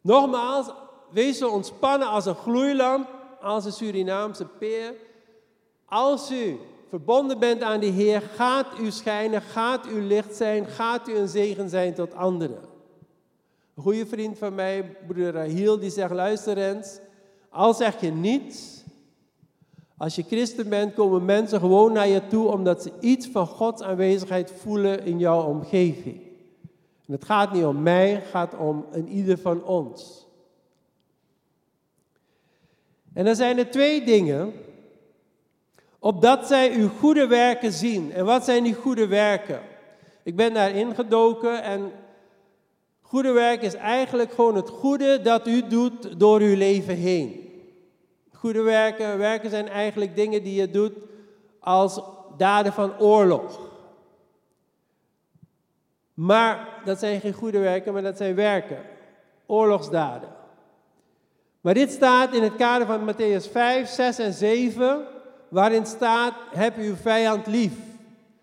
Nogmaals, 0.00 0.70
wees 1.10 1.38
zo 1.38 1.50
ontspannen 1.50 2.08
als 2.08 2.26
een 2.26 2.34
gloeilamp, 2.34 3.08
als 3.40 3.64
een 3.64 3.72
Surinaamse 3.72 4.44
peer. 4.44 4.94
Als 5.84 6.30
u 6.30 6.58
verbonden 6.88 7.38
bent 7.38 7.62
aan 7.62 7.80
de 7.80 7.86
Heer, 7.86 8.20
gaat 8.20 8.66
u 8.80 8.90
schijnen, 8.90 9.42
gaat 9.42 9.86
u 9.86 10.02
licht 10.02 10.36
zijn, 10.36 10.66
gaat 10.66 11.08
u 11.08 11.16
een 11.16 11.28
zegen 11.28 11.68
zijn 11.68 11.94
tot 11.94 12.14
anderen. 12.14 12.68
Een 13.76 13.82
goede 13.82 14.06
vriend 14.06 14.38
van 14.38 14.54
mij, 14.54 14.96
broeder 15.06 15.32
Rahiel, 15.32 15.78
die 15.78 15.90
zegt, 15.90 16.12
luister 16.12 16.58
eens, 16.58 16.98
al 17.48 17.74
zeg 17.74 18.00
je 18.00 18.10
niets, 18.10 18.79
als 20.00 20.14
je 20.14 20.22
christen 20.22 20.68
bent, 20.68 20.94
komen 20.94 21.24
mensen 21.24 21.60
gewoon 21.60 21.92
naar 21.92 22.08
je 22.08 22.26
toe 22.26 22.48
omdat 22.48 22.82
ze 22.82 22.92
iets 23.00 23.26
van 23.26 23.46
Gods 23.46 23.82
aanwezigheid 23.82 24.52
voelen 24.56 25.04
in 25.04 25.18
jouw 25.18 25.42
omgeving. 25.42 26.20
En 27.06 27.12
het 27.12 27.24
gaat 27.24 27.52
niet 27.52 27.64
om 27.64 27.82
mij, 27.82 28.10
het 28.10 28.26
gaat 28.26 28.56
om 28.56 28.86
een 28.92 29.08
ieder 29.08 29.38
van 29.38 29.64
ons. 29.64 30.26
En 33.12 33.24
dan 33.24 33.34
zijn 33.34 33.58
er 33.58 33.70
twee 33.70 34.04
dingen. 34.04 34.52
Opdat 35.98 36.46
zij 36.46 36.74
uw 36.74 36.88
goede 36.88 37.26
werken 37.26 37.72
zien. 37.72 38.12
En 38.12 38.24
wat 38.24 38.44
zijn 38.44 38.62
die 38.62 38.74
goede 38.74 39.06
werken? 39.06 39.60
Ik 40.22 40.36
ben 40.36 40.54
daarin 40.54 40.94
gedoken 40.94 41.62
en 41.62 41.92
goede 43.00 43.32
werk 43.32 43.62
is 43.62 43.74
eigenlijk 43.74 44.32
gewoon 44.32 44.54
het 44.54 44.68
goede 44.68 45.20
dat 45.22 45.46
u 45.46 45.66
doet 45.68 46.20
door 46.20 46.40
uw 46.40 46.56
leven 46.56 46.96
heen. 46.96 47.49
Goede 48.40 48.62
werken, 48.62 49.18
werken 49.18 49.50
zijn 49.50 49.68
eigenlijk 49.68 50.16
dingen 50.16 50.42
die 50.42 50.54
je 50.54 50.70
doet 50.70 50.92
als 51.58 52.00
daden 52.36 52.72
van 52.72 52.98
oorlog. 52.98 53.60
Maar 56.14 56.68
dat 56.84 56.98
zijn 56.98 57.20
geen 57.20 57.32
goede 57.32 57.58
werken, 57.58 57.92
maar 57.92 58.02
dat 58.02 58.16
zijn 58.16 58.34
werken. 58.34 58.78
Oorlogsdaden. 59.46 60.28
Maar 61.60 61.74
dit 61.74 61.90
staat 61.90 62.34
in 62.34 62.42
het 62.42 62.56
kader 62.56 62.86
van 62.86 63.12
Matthäus 63.12 63.50
5, 63.50 63.88
6 63.88 64.18
en 64.18 64.32
7, 64.32 65.06
waarin 65.48 65.86
staat: 65.86 66.34
heb 66.50 66.76
uw 66.76 66.94
vijand 66.94 67.46
lief. 67.46 67.74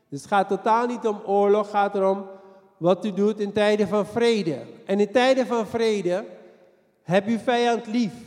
Dus 0.10 0.22
het 0.22 0.30
gaat 0.30 0.48
totaal 0.48 0.86
niet 0.86 1.08
om 1.08 1.22
oorlog, 1.26 1.62
het 1.62 1.72
gaat 1.76 1.96
erom 1.96 2.26
wat 2.78 3.06
u 3.06 3.14
doet 3.14 3.40
in 3.40 3.54
tijden 3.54 3.88
van 3.88 4.06
vrede. 4.06 4.60
En 4.86 5.00
in 5.00 5.12
tijden 5.12 5.48
van 5.48 5.68
vrede 5.68 6.26
heb 7.04 7.28
uw 7.28 7.40
vijand 7.40 7.88
lief. 7.88 8.27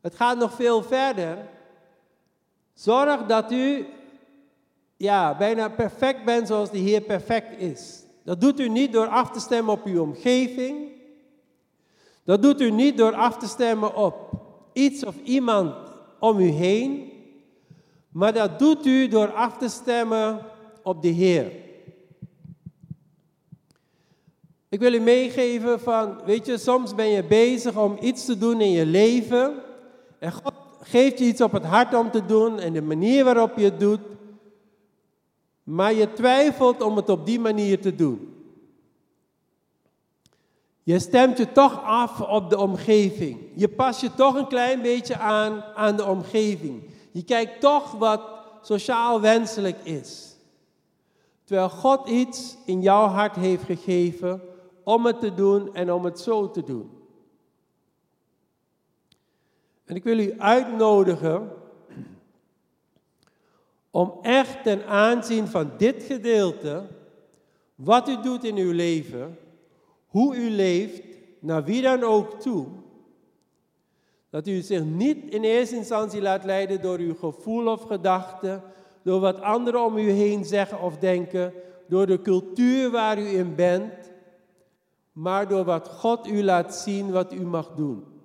Het 0.00 0.14
gaat 0.14 0.38
nog 0.38 0.52
veel 0.52 0.82
verder. 0.82 1.48
Zorg 2.74 3.26
dat 3.26 3.52
u 3.52 3.86
ja, 4.96 5.36
bijna 5.36 5.68
perfect 5.68 6.24
bent 6.24 6.46
zoals 6.46 6.70
de 6.70 6.78
Heer 6.78 7.00
perfect 7.00 7.60
is. 7.60 8.02
Dat 8.24 8.40
doet 8.40 8.60
u 8.60 8.68
niet 8.68 8.92
door 8.92 9.06
af 9.06 9.30
te 9.30 9.40
stemmen 9.40 9.74
op 9.74 9.84
uw 9.84 10.02
omgeving. 10.02 10.88
Dat 12.24 12.42
doet 12.42 12.60
u 12.60 12.70
niet 12.70 12.96
door 12.96 13.14
af 13.14 13.36
te 13.36 13.46
stemmen 13.46 13.94
op 13.94 14.30
iets 14.72 15.04
of 15.04 15.14
iemand 15.22 15.74
om 16.18 16.38
u 16.38 16.48
heen. 16.48 17.12
Maar 18.08 18.32
dat 18.32 18.58
doet 18.58 18.86
u 18.86 19.08
door 19.08 19.32
af 19.32 19.56
te 19.56 19.68
stemmen 19.68 20.46
op 20.82 21.02
de 21.02 21.08
Heer. 21.08 21.52
Ik 24.68 24.80
wil 24.80 24.92
u 24.92 25.00
meegeven 25.00 25.80
van, 25.80 26.20
weet 26.24 26.46
je, 26.46 26.58
soms 26.58 26.94
ben 26.94 27.08
je 27.08 27.24
bezig 27.24 27.76
om 27.76 27.96
iets 28.00 28.24
te 28.24 28.38
doen 28.38 28.60
in 28.60 28.70
je 28.70 28.86
leven. 28.86 29.62
En 30.18 30.32
God 30.32 30.54
geeft 30.80 31.18
je 31.18 31.24
iets 31.24 31.40
op 31.40 31.52
het 31.52 31.64
hart 31.64 31.94
om 31.94 32.10
te 32.10 32.26
doen 32.26 32.58
en 32.58 32.72
de 32.72 32.82
manier 32.82 33.24
waarop 33.24 33.56
je 33.56 33.64
het 33.64 33.80
doet. 33.80 34.00
Maar 35.62 35.94
je 35.94 36.12
twijfelt 36.12 36.82
om 36.82 36.96
het 36.96 37.08
op 37.08 37.26
die 37.26 37.40
manier 37.40 37.80
te 37.80 37.94
doen. 37.94 38.32
Je 40.82 40.98
stemt 40.98 41.38
je 41.38 41.52
toch 41.52 41.82
af 41.84 42.20
op 42.20 42.50
de 42.50 42.58
omgeving. 42.58 43.38
Je 43.54 43.68
past 43.68 44.00
je 44.00 44.14
toch 44.14 44.34
een 44.34 44.46
klein 44.46 44.82
beetje 44.82 45.18
aan 45.18 45.62
aan 45.74 45.96
de 45.96 46.04
omgeving. 46.04 46.82
Je 47.10 47.22
kijkt 47.22 47.60
toch 47.60 47.92
wat 47.92 48.20
sociaal 48.62 49.20
wenselijk 49.20 49.78
is. 49.82 50.36
Terwijl 51.44 51.68
God 51.68 52.08
iets 52.08 52.56
in 52.64 52.80
jouw 52.80 53.06
hart 53.06 53.36
heeft 53.36 53.64
gegeven 53.64 54.42
om 54.84 55.06
het 55.06 55.20
te 55.20 55.34
doen 55.34 55.74
en 55.74 55.92
om 55.92 56.04
het 56.04 56.20
zo 56.20 56.50
te 56.50 56.64
doen. 56.64 56.97
En 59.88 59.96
ik 59.96 60.04
wil 60.04 60.18
u 60.18 60.34
uitnodigen 60.38 61.50
om 63.90 64.12
echt 64.22 64.62
ten 64.62 64.86
aanzien 64.86 65.46
van 65.46 65.70
dit 65.76 66.02
gedeelte, 66.02 66.86
wat 67.74 68.08
u 68.08 68.20
doet 68.20 68.44
in 68.44 68.56
uw 68.56 68.72
leven, 68.72 69.38
hoe 70.06 70.36
u 70.36 70.50
leeft, 70.50 71.02
naar 71.38 71.64
wie 71.64 71.82
dan 71.82 72.02
ook 72.02 72.40
toe, 72.40 72.66
dat 74.30 74.46
u 74.46 74.60
zich 74.60 74.84
niet 74.84 75.30
in 75.30 75.42
eerste 75.42 75.76
instantie 75.76 76.22
laat 76.22 76.44
leiden 76.44 76.82
door 76.82 76.98
uw 76.98 77.14
gevoel 77.14 77.66
of 77.66 77.82
gedachten, 77.82 78.62
door 79.02 79.20
wat 79.20 79.40
anderen 79.40 79.84
om 79.84 79.96
u 79.96 80.10
heen 80.10 80.44
zeggen 80.44 80.80
of 80.80 80.96
denken, 80.98 81.52
door 81.86 82.06
de 82.06 82.22
cultuur 82.22 82.90
waar 82.90 83.18
u 83.18 83.26
in 83.26 83.54
bent, 83.54 84.10
maar 85.12 85.48
door 85.48 85.64
wat 85.64 85.88
God 85.88 86.26
u 86.26 86.42
laat 86.42 86.74
zien 86.74 87.10
wat 87.10 87.32
u 87.32 87.40
mag 87.40 87.74
doen. 87.74 88.17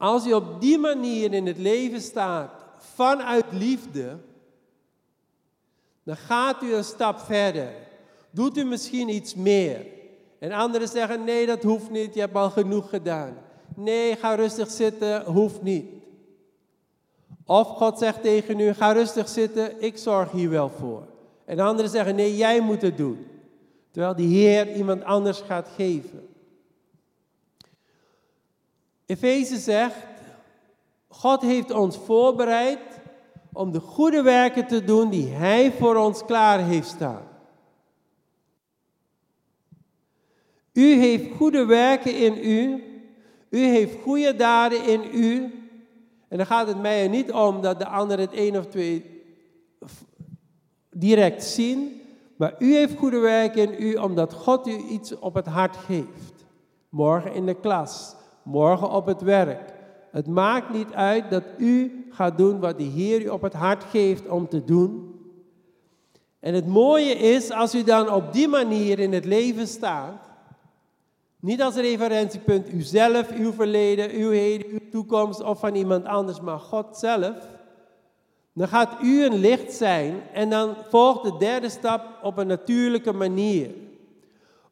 Als 0.00 0.26
u 0.26 0.32
op 0.32 0.60
die 0.60 0.78
manier 0.78 1.32
in 1.32 1.46
het 1.46 1.58
leven 1.58 2.00
staat 2.00 2.50
vanuit 2.76 3.44
liefde, 3.50 4.16
dan 6.02 6.16
gaat 6.16 6.62
u 6.62 6.74
een 6.74 6.84
stap 6.84 7.18
verder. 7.18 7.72
Doet 8.30 8.56
u 8.56 8.64
misschien 8.64 9.08
iets 9.08 9.34
meer. 9.34 9.86
En 10.38 10.52
anderen 10.52 10.88
zeggen, 10.88 11.24
nee, 11.24 11.46
dat 11.46 11.62
hoeft 11.62 11.90
niet, 11.90 12.14
je 12.14 12.20
hebt 12.20 12.34
al 12.34 12.50
genoeg 12.50 12.88
gedaan. 12.88 13.36
Nee, 13.76 14.16
ga 14.16 14.34
rustig 14.34 14.70
zitten, 14.70 15.24
hoeft 15.24 15.62
niet. 15.62 15.86
Of 17.44 17.68
God 17.68 17.98
zegt 17.98 18.22
tegen 18.22 18.60
u, 18.60 18.72
ga 18.72 18.92
rustig 18.92 19.28
zitten, 19.28 19.82
ik 19.82 19.98
zorg 19.98 20.30
hier 20.30 20.50
wel 20.50 20.68
voor. 20.68 21.06
En 21.44 21.58
anderen 21.58 21.90
zeggen, 21.90 22.14
nee, 22.14 22.36
jij 22.36 22.60
moet 22.60 22.82
het 22.82 22.96
doen. 22.96 23.26
Terwijl 23.90 24.14
die 24.14 24.36
Heer 24.36 24.74
iemand 24.74 25.04
anders 25.04 25.40
gaat 25.40 25.68
geven. 25.76 26.28
Efeze 29.10 29.56
zegt, 29.56 29.96
God 31.08 31.42
heeft 31.42 31.70
ons 31.70 31.96
voorbereid 31.96 32.78
om 33.52 33.72
de 33.72 33.80
goede 33.80 34.22
werken 34.22 34.66
te 34.66 34.84
doen 34.84 35.10
die 35.10 35.26
Hij 35.26 35.72
voor 35.72 35.96
ons 35.96 36.24
klaar 36.24 36.58
heeft 36.58 36.88
staan. 36.88 37.22
U 40.72 40.94
heeft 40.94 41.36
goede 41.36 41.64
werken 41.64 42.16
in 42.16 42.50
u. 42.50 42.84
U 43.48 43.58
heeft 43.58 44.02
goede 44.02 44.36
daden 44.36 44.84
in 44.84 45.02
u. 45.12 45.42
En 46.28 46.36
dan 46.36 46.46
gaat 46.46 46.66
het 46.66 46.80
mij 46.80 47.02
er 47.02 47.08
niet 47.08 47.32
om 47.32 47.62
dat 47.62 47.78
de 47.78 47.86
ander 47.86 48.18
het 48.18 48.32
één 48.32 48.56
of 48.56 48.66
twee 48.66 49.22
direct 50.90 51.44
zien. 51.44 52.00
Maar 52.36 52.54
u 52.58 52.74
heeft 52.74 52.96
goede 52.96 53.18
werken 53.18 53.72
in 53.72 53.86
u 53.86 53.94
omdat 53.94 54.32
God 54.32 54.66
u 54.66 54.76
iets 54.76 55.18
op 55.18 55.34
het 55.34 55.46
hart 55.46 55.76
geeft. 55.76 56.44
Morgen 56.88 57.34
in 57.34 57.46
de 57.46 57.54
klas, 57.54 58.18
morgen 58.42 58.90
op 58.90 59.06
het 59.06 59.20
werk. 59.20 59.72
Het 60.10 60.26
maakt 60.26 60.70
niet 60.72 60.92
uit 60.92 61.30
dat 61.30 61.44
u 61.58 62.06
gaat 62.10 62.38
doen 62.38 62.60
wat 62.60 62.78
de 62.78 62.84
Heer 62.84 63.22
u 63.22 63.28
op 63.28 63.42
het 63.42 63.52
hart 63.52 63.84
geeft 63.84 64.28
om 64.28 64.48
te 64.48 64.64
doen. 64.64 65.14
En 66.40 66.54
het 66.54 66.66
mooie 66.66 67.14
is 67.14 67.50
als 67.50 67.74
u 67.74 67.82
dan 67.82 68.12
op 68.12 68.32
die 68.32 68.48
manier 68.48 68.98
in 68.98 69.12
het 69.12 69.24
leven 69.24 69.66
staat, 69.66 70.30
niet 71.40 71.62
als 71.62 71.74
referentiepunt 71.74 72.72
uzelf, 72.72 73.30
uw 73.30 73.52
verleden, 73.52 74.10
uw 74.10 74.30
heden, 74.30 74.70
uw 74.70 74.90
toekomst 74.90 75.42
of 75.42 75.58
van 75.58 75.74
iemand 75.74 76.04
anders, 76.04 76.40
maar 76.40 76.58
God 76.58 76.96
zelf. 76.96 77.36
Dan 78.52 78.68
gaat 78.68 79.02
u 79.02 79.24
een 79.24 79.38
licht 79.38 79.72
zijn 79.72 80.22
en 80.32 80.50
dan 80.50 80.74
volgt 80.88 81.22
de 81.22 81.36
derde 81.38 81.68
stap 81.68 82.02
op 82.22 82.38
een 82.38 82.46
natuurlijke 82.46 83.12
manier. 83.12 83.70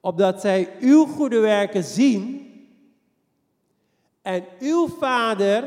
Opdat 0.01 0.40
zij 0.40 0.69
uw 0.81 1.07
goede 1.07 1.38
werken 1.38 1.85
zien 1.85 2.48
en 4.29 4.45
uw 4.59 4.88
Vader, 4.88 5.64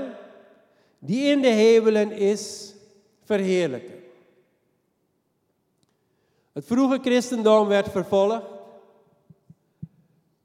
die 0.99 1.31
in 1.31 1.41
de 1.41 1.47
hemelen 1.47 2.11
is, 2.11 2.73
verheerlijken. 3.23 4.03
Het 6.53 6.65
vroege 6.65 6.99
christendom 7.01 7.67
werd 7.67 7.89
vervolgd. 7.89 8.43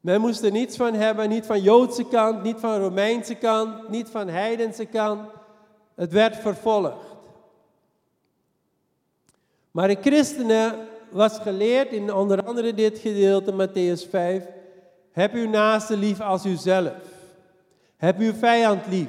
Men 0.00 0.20
moest 0.20 0.42
er 0.42 0.50
niets 0.50 0.76
van 0.76 0.94
hebben, 0.94 1.28
niet 1.28 1.46
van 1.46 1.62
Joodse 1.62 2.04
kant, 2.04 2.42
niet 2.42 2.56
van 2.58 2.78
Romeinse 2.78 3.34
kant, 3.34 3.88
niet 3.88 4.08
van 4.08 4.28
heidense 4.28 4.84
kant. 4.84 5.30
Het 5.94 6.12
werd 6.12 6.36
vervolgd. 6.36 7.04
Maar 9.70 9.88
de 9.88 9.98
christenen 10.00 10.88
was 11.10 11.38
geleerd 11.38 11.92
in 11.92 12.12
onder 12.12 12.44
andere 12.44 12.74
dit 12.74 12.98
gedeelte, 12.98 13.52
Matthäus 13.52 14.10
5, 14.10 14.44
heb 15.12 15.34
uw 15.34 15.48
naaste 15.48 15.96
lief 15.96 16.20
als 16.20 16.44
uzelf. 16.44 16.92
Heb 17.96 18.18
uw 18.18 18.32
vijand 18.32 18.86
lief. 18.86 19.08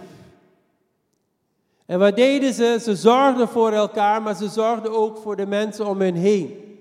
En 1.85 1.99
wat 1.99 2.15
deden 2.15 2.53
ze? 2.53 2.77
Ze 2.81 2.95
zorgden 2.95 3.47
voor 3.47 3.71
elkaar, 3.71 4.21
maar 4.21 4.35
ze 4.35 4.47
zorgden 4.47 4.91
ook 4.91 5.17
voor 5.17 5.35
de 5.35 5.45
mensen 5.45 5.87
om 5.87 6.01
hen 6.01 6.15
heen. 6.15 6.79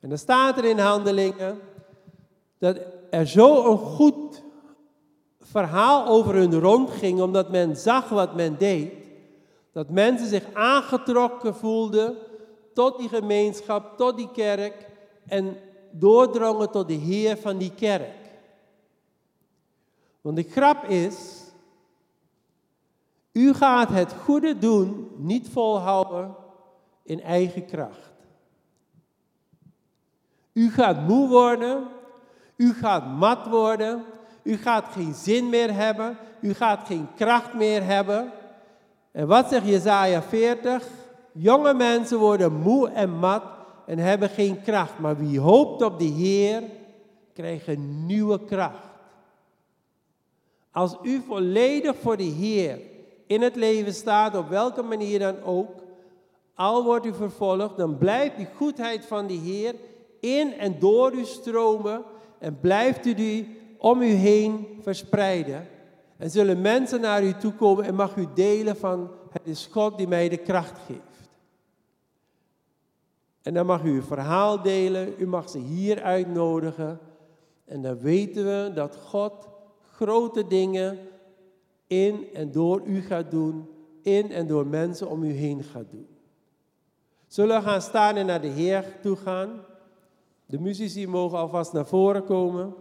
En 0.00 0.08
dan 0.08 0.18
staat 0.18 0.58
er 0.58 0.64
in 0.64 0.78
handelingen 0.78 1.58
dat 2.58 2.80
er 3.10 3.26
zo 3.26 3.70
een 3.70 3.78
goed 3.78 4.42
verhaal 5.40 6.06
over 6.06 6.34
hun 6.34 6.60
rondging, 6.60 7.20
omdat 7.20 7.50
men 7.50 7.76
zag 7.76 8.08
wat 8.08 8.34
men 8.34 8.56
deed, 8.58 8.92
dat 9.72 9.90
mensen 9.90 10.26
zich 10.28 10.44
aangetrokken 10.52 11.54
voelden 11.54 12.16
tot 12.74 12.98
die 12.98 13.08
gemeenschap, 13.08 13.96
tot 13.96 14.16
die 14.16 14.30
kerk 14.32 14.86
en 15.26 15.56
doordrongen 15.90 16.70
tot 16.70 16.88
de 16.88 16.94
Heer 16.94 17.36
van 17.36 17.58
die 17.58 17.72
kerk. 17.76 18.25
Want 20.26 20.38
de 20.38 20.50
grap 20.50 20.84
is, 20.84 21.42
u 23.32 23.54
gaat 23.54 23.88
het 23.88 24.12
goede 24.12 24.58
doen 24.58 25.10
niet 25.16 25.48
volhouden 25.48 26.34
in 27.02 27.22
eigen 27.22 27.66
kracht. 27.66 28.12
U 30.52 30.70
gaat 30.70 31.08
moe 31.08 31.28
worden, 31.28 31.88
u 32.56 32.74
gaat 32.74 33.06
mat 33.06 33.46
worden, 33.46 34.04
u 34.42 34.56
gaat 34.56 34.84
geen 34.92 35.14
zin 35.14 35.48
meer 35.48 35.74
hebben, 35.74 36.16
u 36.40 36.54
gaat 36.54 36.86
geen 36.86 37.08
kracht 37.14 37.54
meer 37.54 37.84
hebben. 37.84 38.32
En 39.12 39.26
wat 39.26 39.48
zegt 39.48 39.66
Jezaja 39.66 40.22
40? 40.22 40.88
Jonge 41.32 41.74
mensen 41.74 42.18
worden 42.18 42.52
moe 42.52 42.88
en 42.88 43.18
mat 43.18 43.44
en 43.86 43.98
hebben 43.98 44.28
geen 44.28 44.62
kracht, 44.62 44.98
maar 44.98 45.16
wie 45.16 45.40
hoopt 45.40 45.82
op 45.82 45.98
de 45.98 46.04
Heer, 46.04 46.62
krijgt 47.32 47.66
een 47.66 48.06
nieuwe 48.06 48.44
kracht. 48.44 48.95
Als 50.76 50.96
u 51.02 51.22
volledig 51.26 51.96
voor 51.96 52.16
de 52.16 52.22
Heer 52.22 52.80
in 53.26 53.42
het 53.42 53.56
leven 53.56 53.94
staat, 53.94 54.36
op 54.36 54.48
welke 54.48 54.82
manier 54.82 55.18
dan 55.18 55.42
ook, 55.42 55.70
al 56.54 56.84
wordt 56.84 57.06
u 57.06 57.14
vervolgd, 57.14 57.76
dan 57.76 57.98
blijft 57.98 58.36
die 58.36 58.48
goedheid 58.56 59.04
van 59.04 59.26
de 59.26 59.34
Heer 59.34 59.74
in 60.20 60.52
en 60.52 60.78
door 60.78 61.12
u 61.12 61.24
stromen 61.24 62.02
en 62.38 62.60
blijft 62.60 63.06
u 63.06 63.14
die 63.14 63.58
om 63.78 64.02
u 64.02 64.06
heen 64.06 64.78
verspreiden. 64.80 65.68
En 66.16 66.30
zullen 66.30 66.60
mensen 66.60 67.00
naar 67.00 67.22
u 67.22 67.32
toe 67.32 67.52
komen 67.52 67.84
en 67.84 67.94
mag 67.94 68.16
u 68.16 68.26
delen 68.34 68.76
van 68.76 69.10
het 69.30 69.46
is 69.46 69.68
God 69.70 69.98
die 69.98 70.08
mij 70.08 70.28
de 70.28 70.36
kracht 70.36 70.78
geeft. 70.86 71.30
En 73.42 73.54
dan 73.54 73.66
mag 73.66 73.82
u 73.82 73.90
uw 73.90 74.02
verhaal 74.02 74.62
delen, 74.62 75.14
u 75.18 75.26
mag 75.26 75.50
ze 75.50 75.58
hier 75.58 76.02
uitnodigen. 76.02 76.98
En 77.64 77.82
dan 77.82 77.98
weten 77.98 78.44
we 78.44 78.72
dat 78.74 78.96
God 78.96 79.54
grote 79.96 80.46
dingen 80.46 80.98
in 81.86 82.28
en 82.34 82.52
door 82.52 82.82
u 82.84 83.00
gaat 83.00 83.30
doen, 83.30 83.68
in 84.02 84.32
en 84.32 84.46
door 84.46 84.66
mensen 84.66 85.08
om 85.08 85.22
u 85.22 85.32
heen 85.32 85.62
gaat 85.62 85.90
doen. 85.90 86.06
Zullen 87.26 87.56
we 87.56 87.68
gaan 87.68 87.82
staan 87.82 88.16
en 88.16 88.26
naar 88.26 88.40
de 88.40 88.48
Heer 88.48 88.96
toe 89.02 89.16
gaan? 89.16 89.64
De 90.46 90.60
muzici 90.60 91.06
mogen 91.06 91.38
alvast 91.38 91.72
naar 91.72 91.86
voren 91.86 92.24
komen. 92.24 92.74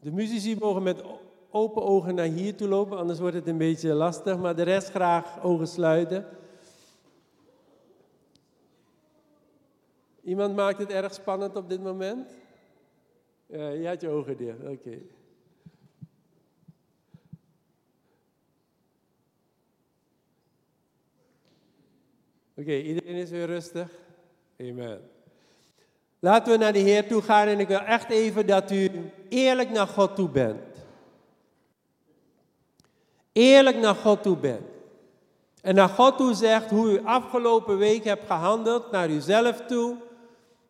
De 0.00 0.12
muzici 0.12 0.56
mogen 0.58 0.82
met 0.82 1.02
open 1.50 1.82
ogen 1.82 2.14
naar 2.14 2.26
hier 2.26 2.56
toe 2.56 2.68
lopen, 2.68 2.98
anders 2.98 3.18
wordt 3.18 3.34
het 3.34 3.46
een 3.46 3.58
beetje 3.58 3.92
lastig, 3.92 4.38
maar 4.38 4.56
de 4.56 4.62
rest 4.62 4.90
graag 4.90 5.42
ogen 5.42 5.66
sluiten. 5.66 6.26
Iemand 10.22 10.56
maakt 10.56 10.78
het 10.78 10.90
erg 10.90 11.14
spannend 11.14 11.56
op 11.56 11.68
dit 11.68 11.82
moment? 11.82 12.30
Ja, 13.46 13.68
je 13.68 13.86
had 13.86 14.00
je 14.00 14.08
ogen 14.08 14.36
dicht, 14.36 14.62
oké. 14.68 14.98
Oké, 22.54 22.74
iedereen 22.76 23.14
is 23.14 23.30
weer 23.30 23.46
rustig. 23.46 23.90
Amen. 24.58 25.19
Laten 26.20 26.52
we 26.52 26.58
naar 26.58 26.72
de 26.72 26.78
Heer 26.78 27.08
toe 27.08 27.22
gaan 27.22 27.46
en 27.46 27.60
ik 27.60 27.68
wil 27.68 27.80
echt 27.80 28.10
even 28.10 28.46
dat 28.46 28.70
u 28.70 28.90
eerlijk 29.28 29.70
naar 29.70 29.86
God 29.86 30.16
toe 30.16 30.28
bent. 30.28 30.58
Eerlijk 33.32 33.76
naar 33.76 33.94
God 33.94 34.22
toe 34.22 34.36
bent. 34.36 34.68
En 35.62 35.74
naar 35.74 35.88
God 35.88 36.16
toe 36.16 36.34
zegt 36.34 36.70
hoe 36.70 36.90
u 36.90 37.04
afgelopen 37.04 37.78
week 37.78 38.04
hebt 38.04 38.26
gehandeld, 38.26 38.90
naar 38.90 39.10
uzelf 39.10 39.60
toe, 39.66 39.96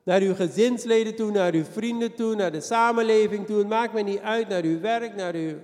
naar 0.03 0.21
uw 0.21 0.35
gezinsleden 0.35 1.15
toe, 1.15 1.31
naar 1.31 1.53
uw 1.53 1.65
vrienden 1.65 2.15
toe, 2.15 2.35
naar 2.35 2.53
de 2.53 2.61
samenleving 2.61 3.47
toe. 3.47 3.59
Het 3.59 3.69
maakt 3.69 3.93
me 3.93 4.03
niet 4.03 4.21
uit, 4.21 4.49
naar 4.49 4.63
uw 4.63 4.81
werk, 4.81 5.15
naar, 5.15 5.35
uw, 5.35 5.55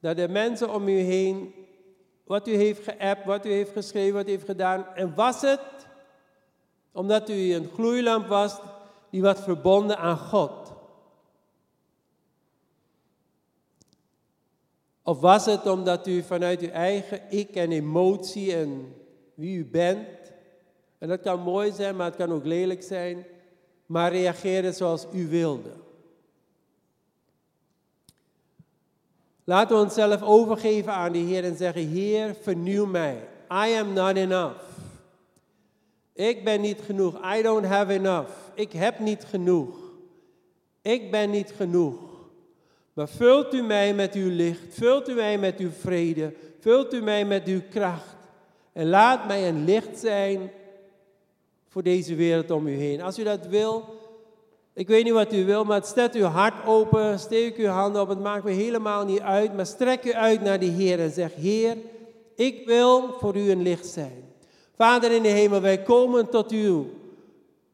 naar 0.00 0.14
de 0.14 0.28
mensen 0.28 0.74
om 0.74 0.88
u 0.88 0.98
heen. 0.98 1.54
Wat 2.24 2.48
u 2.48 2.54
heeft 2.54 2.84
geappt, 2.84 3.24
wat 3.24 3.46
u 3.46 3.50
heeft 3.50 3.72
geschreven, 3.72 4.14
wat 4.14 4.26
u 4.26 4.30
heeft 4.30 4.44
gedaan. 4.44 4.86
En 4.94 5.14
was 5.14 5.40
het 5.40 5.60
omdat 6.92 7.30
u 7.30 7.54
een 7.54 7.70
gloeilamp 7.74 8.26
was 8.26 8.56
die 9.14 9.22
was 9.22 9.40
verbonden 9.40 9.98
aan 9.98 10.18
God? 10.18 10.72
Of 15.02 15.20
was 15.20 15.46
het 15.46 15.66
omdat 15.66 16.06
u 16.06 16.22
vanuit 16.22 16.60
uw 16.60 16.68
eigen 16.68 17.20
ik 17.30 17.50
en 17.50 17.72
emotie 17.72 18.54
en 18.54 18.94
wie 19.34 19.56
u 19.58 19.64
bent, 19.64 20.08
en 20.98 21.08
dat 21.08 21.20
kan 21.20 21.40
mooi 21.40 21.72
zijn, 21.72 21.96
maar 21.96 22.06
het 22.06 22.16
kan 22.16 22.32
ook 22.32 22.44
lelijk 22.44 22.82
zijn, 22.82 23.26
maar 23.86 24.12
reageerde 24.12 24.72
zoals 24.72 25.06
u 25.12 25.28
wilde? 25.28 25.72
Laten 29.44 29.76
we 29.76 29.82
onszelf 29.82 30.22
overgeven 30.22 30.92
aan 30.92 31.12
de 31.12 31.18
Heer 31.18 31.44
en 31.44 31.56
zeggen, 31.56 31.86
Heer, 31.86 32.34
vernieuw 32.42 32.86
mij. 32.86 33.28
I 33.50 33.76
am 33.78 33.92
not 33.92 34.16
enough. 34.16 34.63
Ik 36.14 36.44
ben 36.44 36.60
niet 36.60 36.80
genoeg. 36.84 37.34
I 37.36 37.42
don't 37.42 37.66
have 37.66 37.92
enough. 37.92 38.30
Ik 38.54 38.72
heb 38.72 38.98
niet 38.98 39.24
genoeg. 39.24 39.76
Ik 40.82 41.10
ben 41.10 41.30
niet 41.30 41.52
genoeg. 41.56 41.94
Maar 42.92 43.08
vult 43.08 43.54
u 43.54 43.62
mij 43.62 43.94
met 43.94 44.14
uw 44.14 44.30
licht, 44.30 44.60
vult 44.70 45.08
u 45.08 45.14
mij 45.14 45.38
met 45.38 45.58
uw 45.58 45.70
vrede, 45.70 46.32
vult 46.60 46.94
u 46.94 47.02
mij 47.02 47.24
met 47.24 47.46
uw 47.46 47.60
kracht. 47.70 48.16
En 48.72 48.88
laat 48.88 49.26
mij 49.26 49.48
een 49.48 49.64
licht 49.64 49.98
zijn 49.98 50.50
voor 51.68 51.82
deze 51.82 52.14
wereld 52.14 52.50
om 52.50 52.66
u 52.66 52.76
heen. 52.76 53.02
Als 53.02 53.18
u 53.18 53.22
dat 53.22 53.46
wil, 53.46 53.84
ik 54.72 54.88
weet 54.88 55.04
niet 55.04 55.12
wat 55.12 55.32
u 55.32 55.44
wil, 55.44 55.64
maar 55.64 55.84
stel 55.84 56.08
uw 56.12 56.24
hart 56.24 56.66
open, 56.66 57.18
steek 57.18 57.56
uw 57.56 57.66
handen 57.66 58.02
op, 58.02 58.08
het 58.08 58.20
maakt 58.20 58.44
me 58.44 58.50
helemaal 58.50 59.04
niet 59.04 59.20
uit. 59.20 59.54
Maar 59.56 59.66
strek 59.66 60.04
u 60.04 60.12
uit 60.12 60.40
naar 60.40 60.58
de 60.60 60.66
Heer 60.66 61.00
en 61.00 61.10
zeg, 61.10 61.34
Heer, 61.34 61.76
ik 62.34 62.66
wil 62.66 63.12
voor 63.18 63.36
u 63.36 63.50
een 63.50 63.62
licht 63.62 63.86
zijn. 63.86 64.23
Vader 64.76 65.10
in 65.10 65.22
de 65.22 65.28
hemel, 65.28 65.60
wij 65.60 65.82
komen 65.82 66.30
tot 66.30 66.52
u 66.52 66.84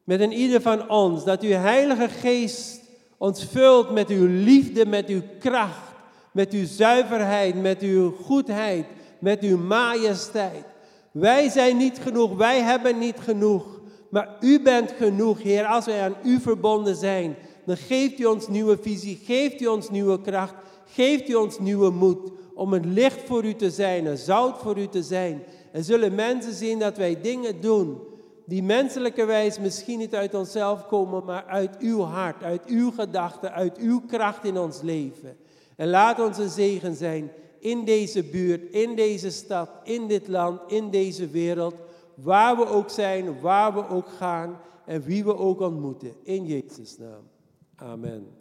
met 0.03 0.19
een 0.19 0.31
ieder 0.31 0.61
van 0.61 0.89
ons, 0.89 1.23
dat 1.23 1.41
uw 1.41 1.51
Heilige 1.51 2.09
Geest 2.09 2.81
ons 3.17 3.45
vult 3.45 3.91
met 3.91 4.09
uw 4.09 4.25
liefde, 4.27 4.85
met 4.85 5.07
uw 5.07 5.21
kracht, 5.39 5.91
met 6.31 6.53
uw 6.53 6.65
zuiverheid, 6.65 7.61
met 7.61 7.81
uw 7.81 8.11
goedheid, 8.11 8.85
met 9.19 9.41
uw 9.41 9.57
majesteit. 9.57 10.65
Wij 11.11 11.49
zijn 11.49 11.77
niet 11.77 11.99
genoeg, 11.99 12.35
wij 12.35 12.61
hebben 12.61 12.97
niet 12.97 13.19
genoeg, 13.19 13.65
maar 14.09 14.29
u 14.39 14.61
bent 14.61 14.91
genoeg, 14.97 15.41
Heer. 15.41 15.65
Als 15.65 15.85
wij 15.85 16.01
aan 16.01 16.15
u 16.23 16.39
verbonden 16.39 16.95
zijn, 16.95 17.35
dan 17.65 17.77
geeft 17.77 18.19
u 18.19 18.25
ons 18.25 18.47
nieuwe 18.47 18.77
visie, 18.81 19.19
geeft 19.25 19.61
u 19.61 19.65
ons 19.67 19.89
nieuwe 19.89 20.21
kracht, 20.21 20.53
geeft 20.85 21.29
u 21.29 21.33
ons 21.33 21.59
nieuwe 21.59 21.89
moed 21.89 22.31
om 22.53 22.73
een 22.73 22.93
licht 22.93 23.19
voor 23.25 23.45
u 23.45 23.53
te 23.53 23.69
zijn, 23.69 24.05
een 24.05 24.17
zout 24.17 24.57
voor 24.57 24.77
u 24.77 24.87
te 24.87 25.03
zijn. 25.03 25.43
En 25.71 25.83
zullen 25.83 26.15
mensen 26.15 26.53
zien 26.53 26.79
dat 26.79 26.97
wij 26.97 27.21
dingen 27.21 27.61
doen 27.61 27.99
die 28.45 28.63
menselijke 28.63 29.25
wijs 29.25 29.59
misschien 29.59 29.97
niet 29.97 30.15
uit 30.15 30.33
onszelf 30.33 30.85
komen, 30.85 31.25
maar 31.25 31.45
uit 31.45 31.77
uw 31.79 32.01
hart, 32.01 32.43
uit 32.43 32.65
uw 32.65 32.91
gedachten, 32.91 33.53
uit 33.53 33.77
uw 33.77 34.01
kracht 34.07 34.45
in 34.45 34.57
ons 34.57 34.81
leven. 34.81 35.37
En 35.75 35.87
laat 35.87 36.19
ons 36.19 36.37
een 36.37 36.49
zegen 36.49 36.95
zijn 36.95 37.31
in 37.59 37.85
deze 37.85 38.23
buurt, 38.23 38.71
in 38.71 38.95
deze 38.95 39.29
stad, 39.29 39.69
in 39.83 40.07
dit 40.07 40.27
land, 40.27 40.59
in 40.67 40.89
deze 40.89 41.27
wereld, 41.27 41.75
waar 42.15 42.55
we 42.55 42.65
ook 42.65 42.89
zijn, 42.89 43.39
waar 43.39 43.73
we 43.73 43.87
ook 43.87 44.07
gaan 44.07 44.59
en 44.85 45.01
wie 45.03 45.23
we 45.23 45.37
ook 45.37 45.59
ontmoeten. 45.59 46.13
In 46.23 46.45
Jezus' 46.45 46.97
naam. 46.97 47.29
Amen. 47.75 48.40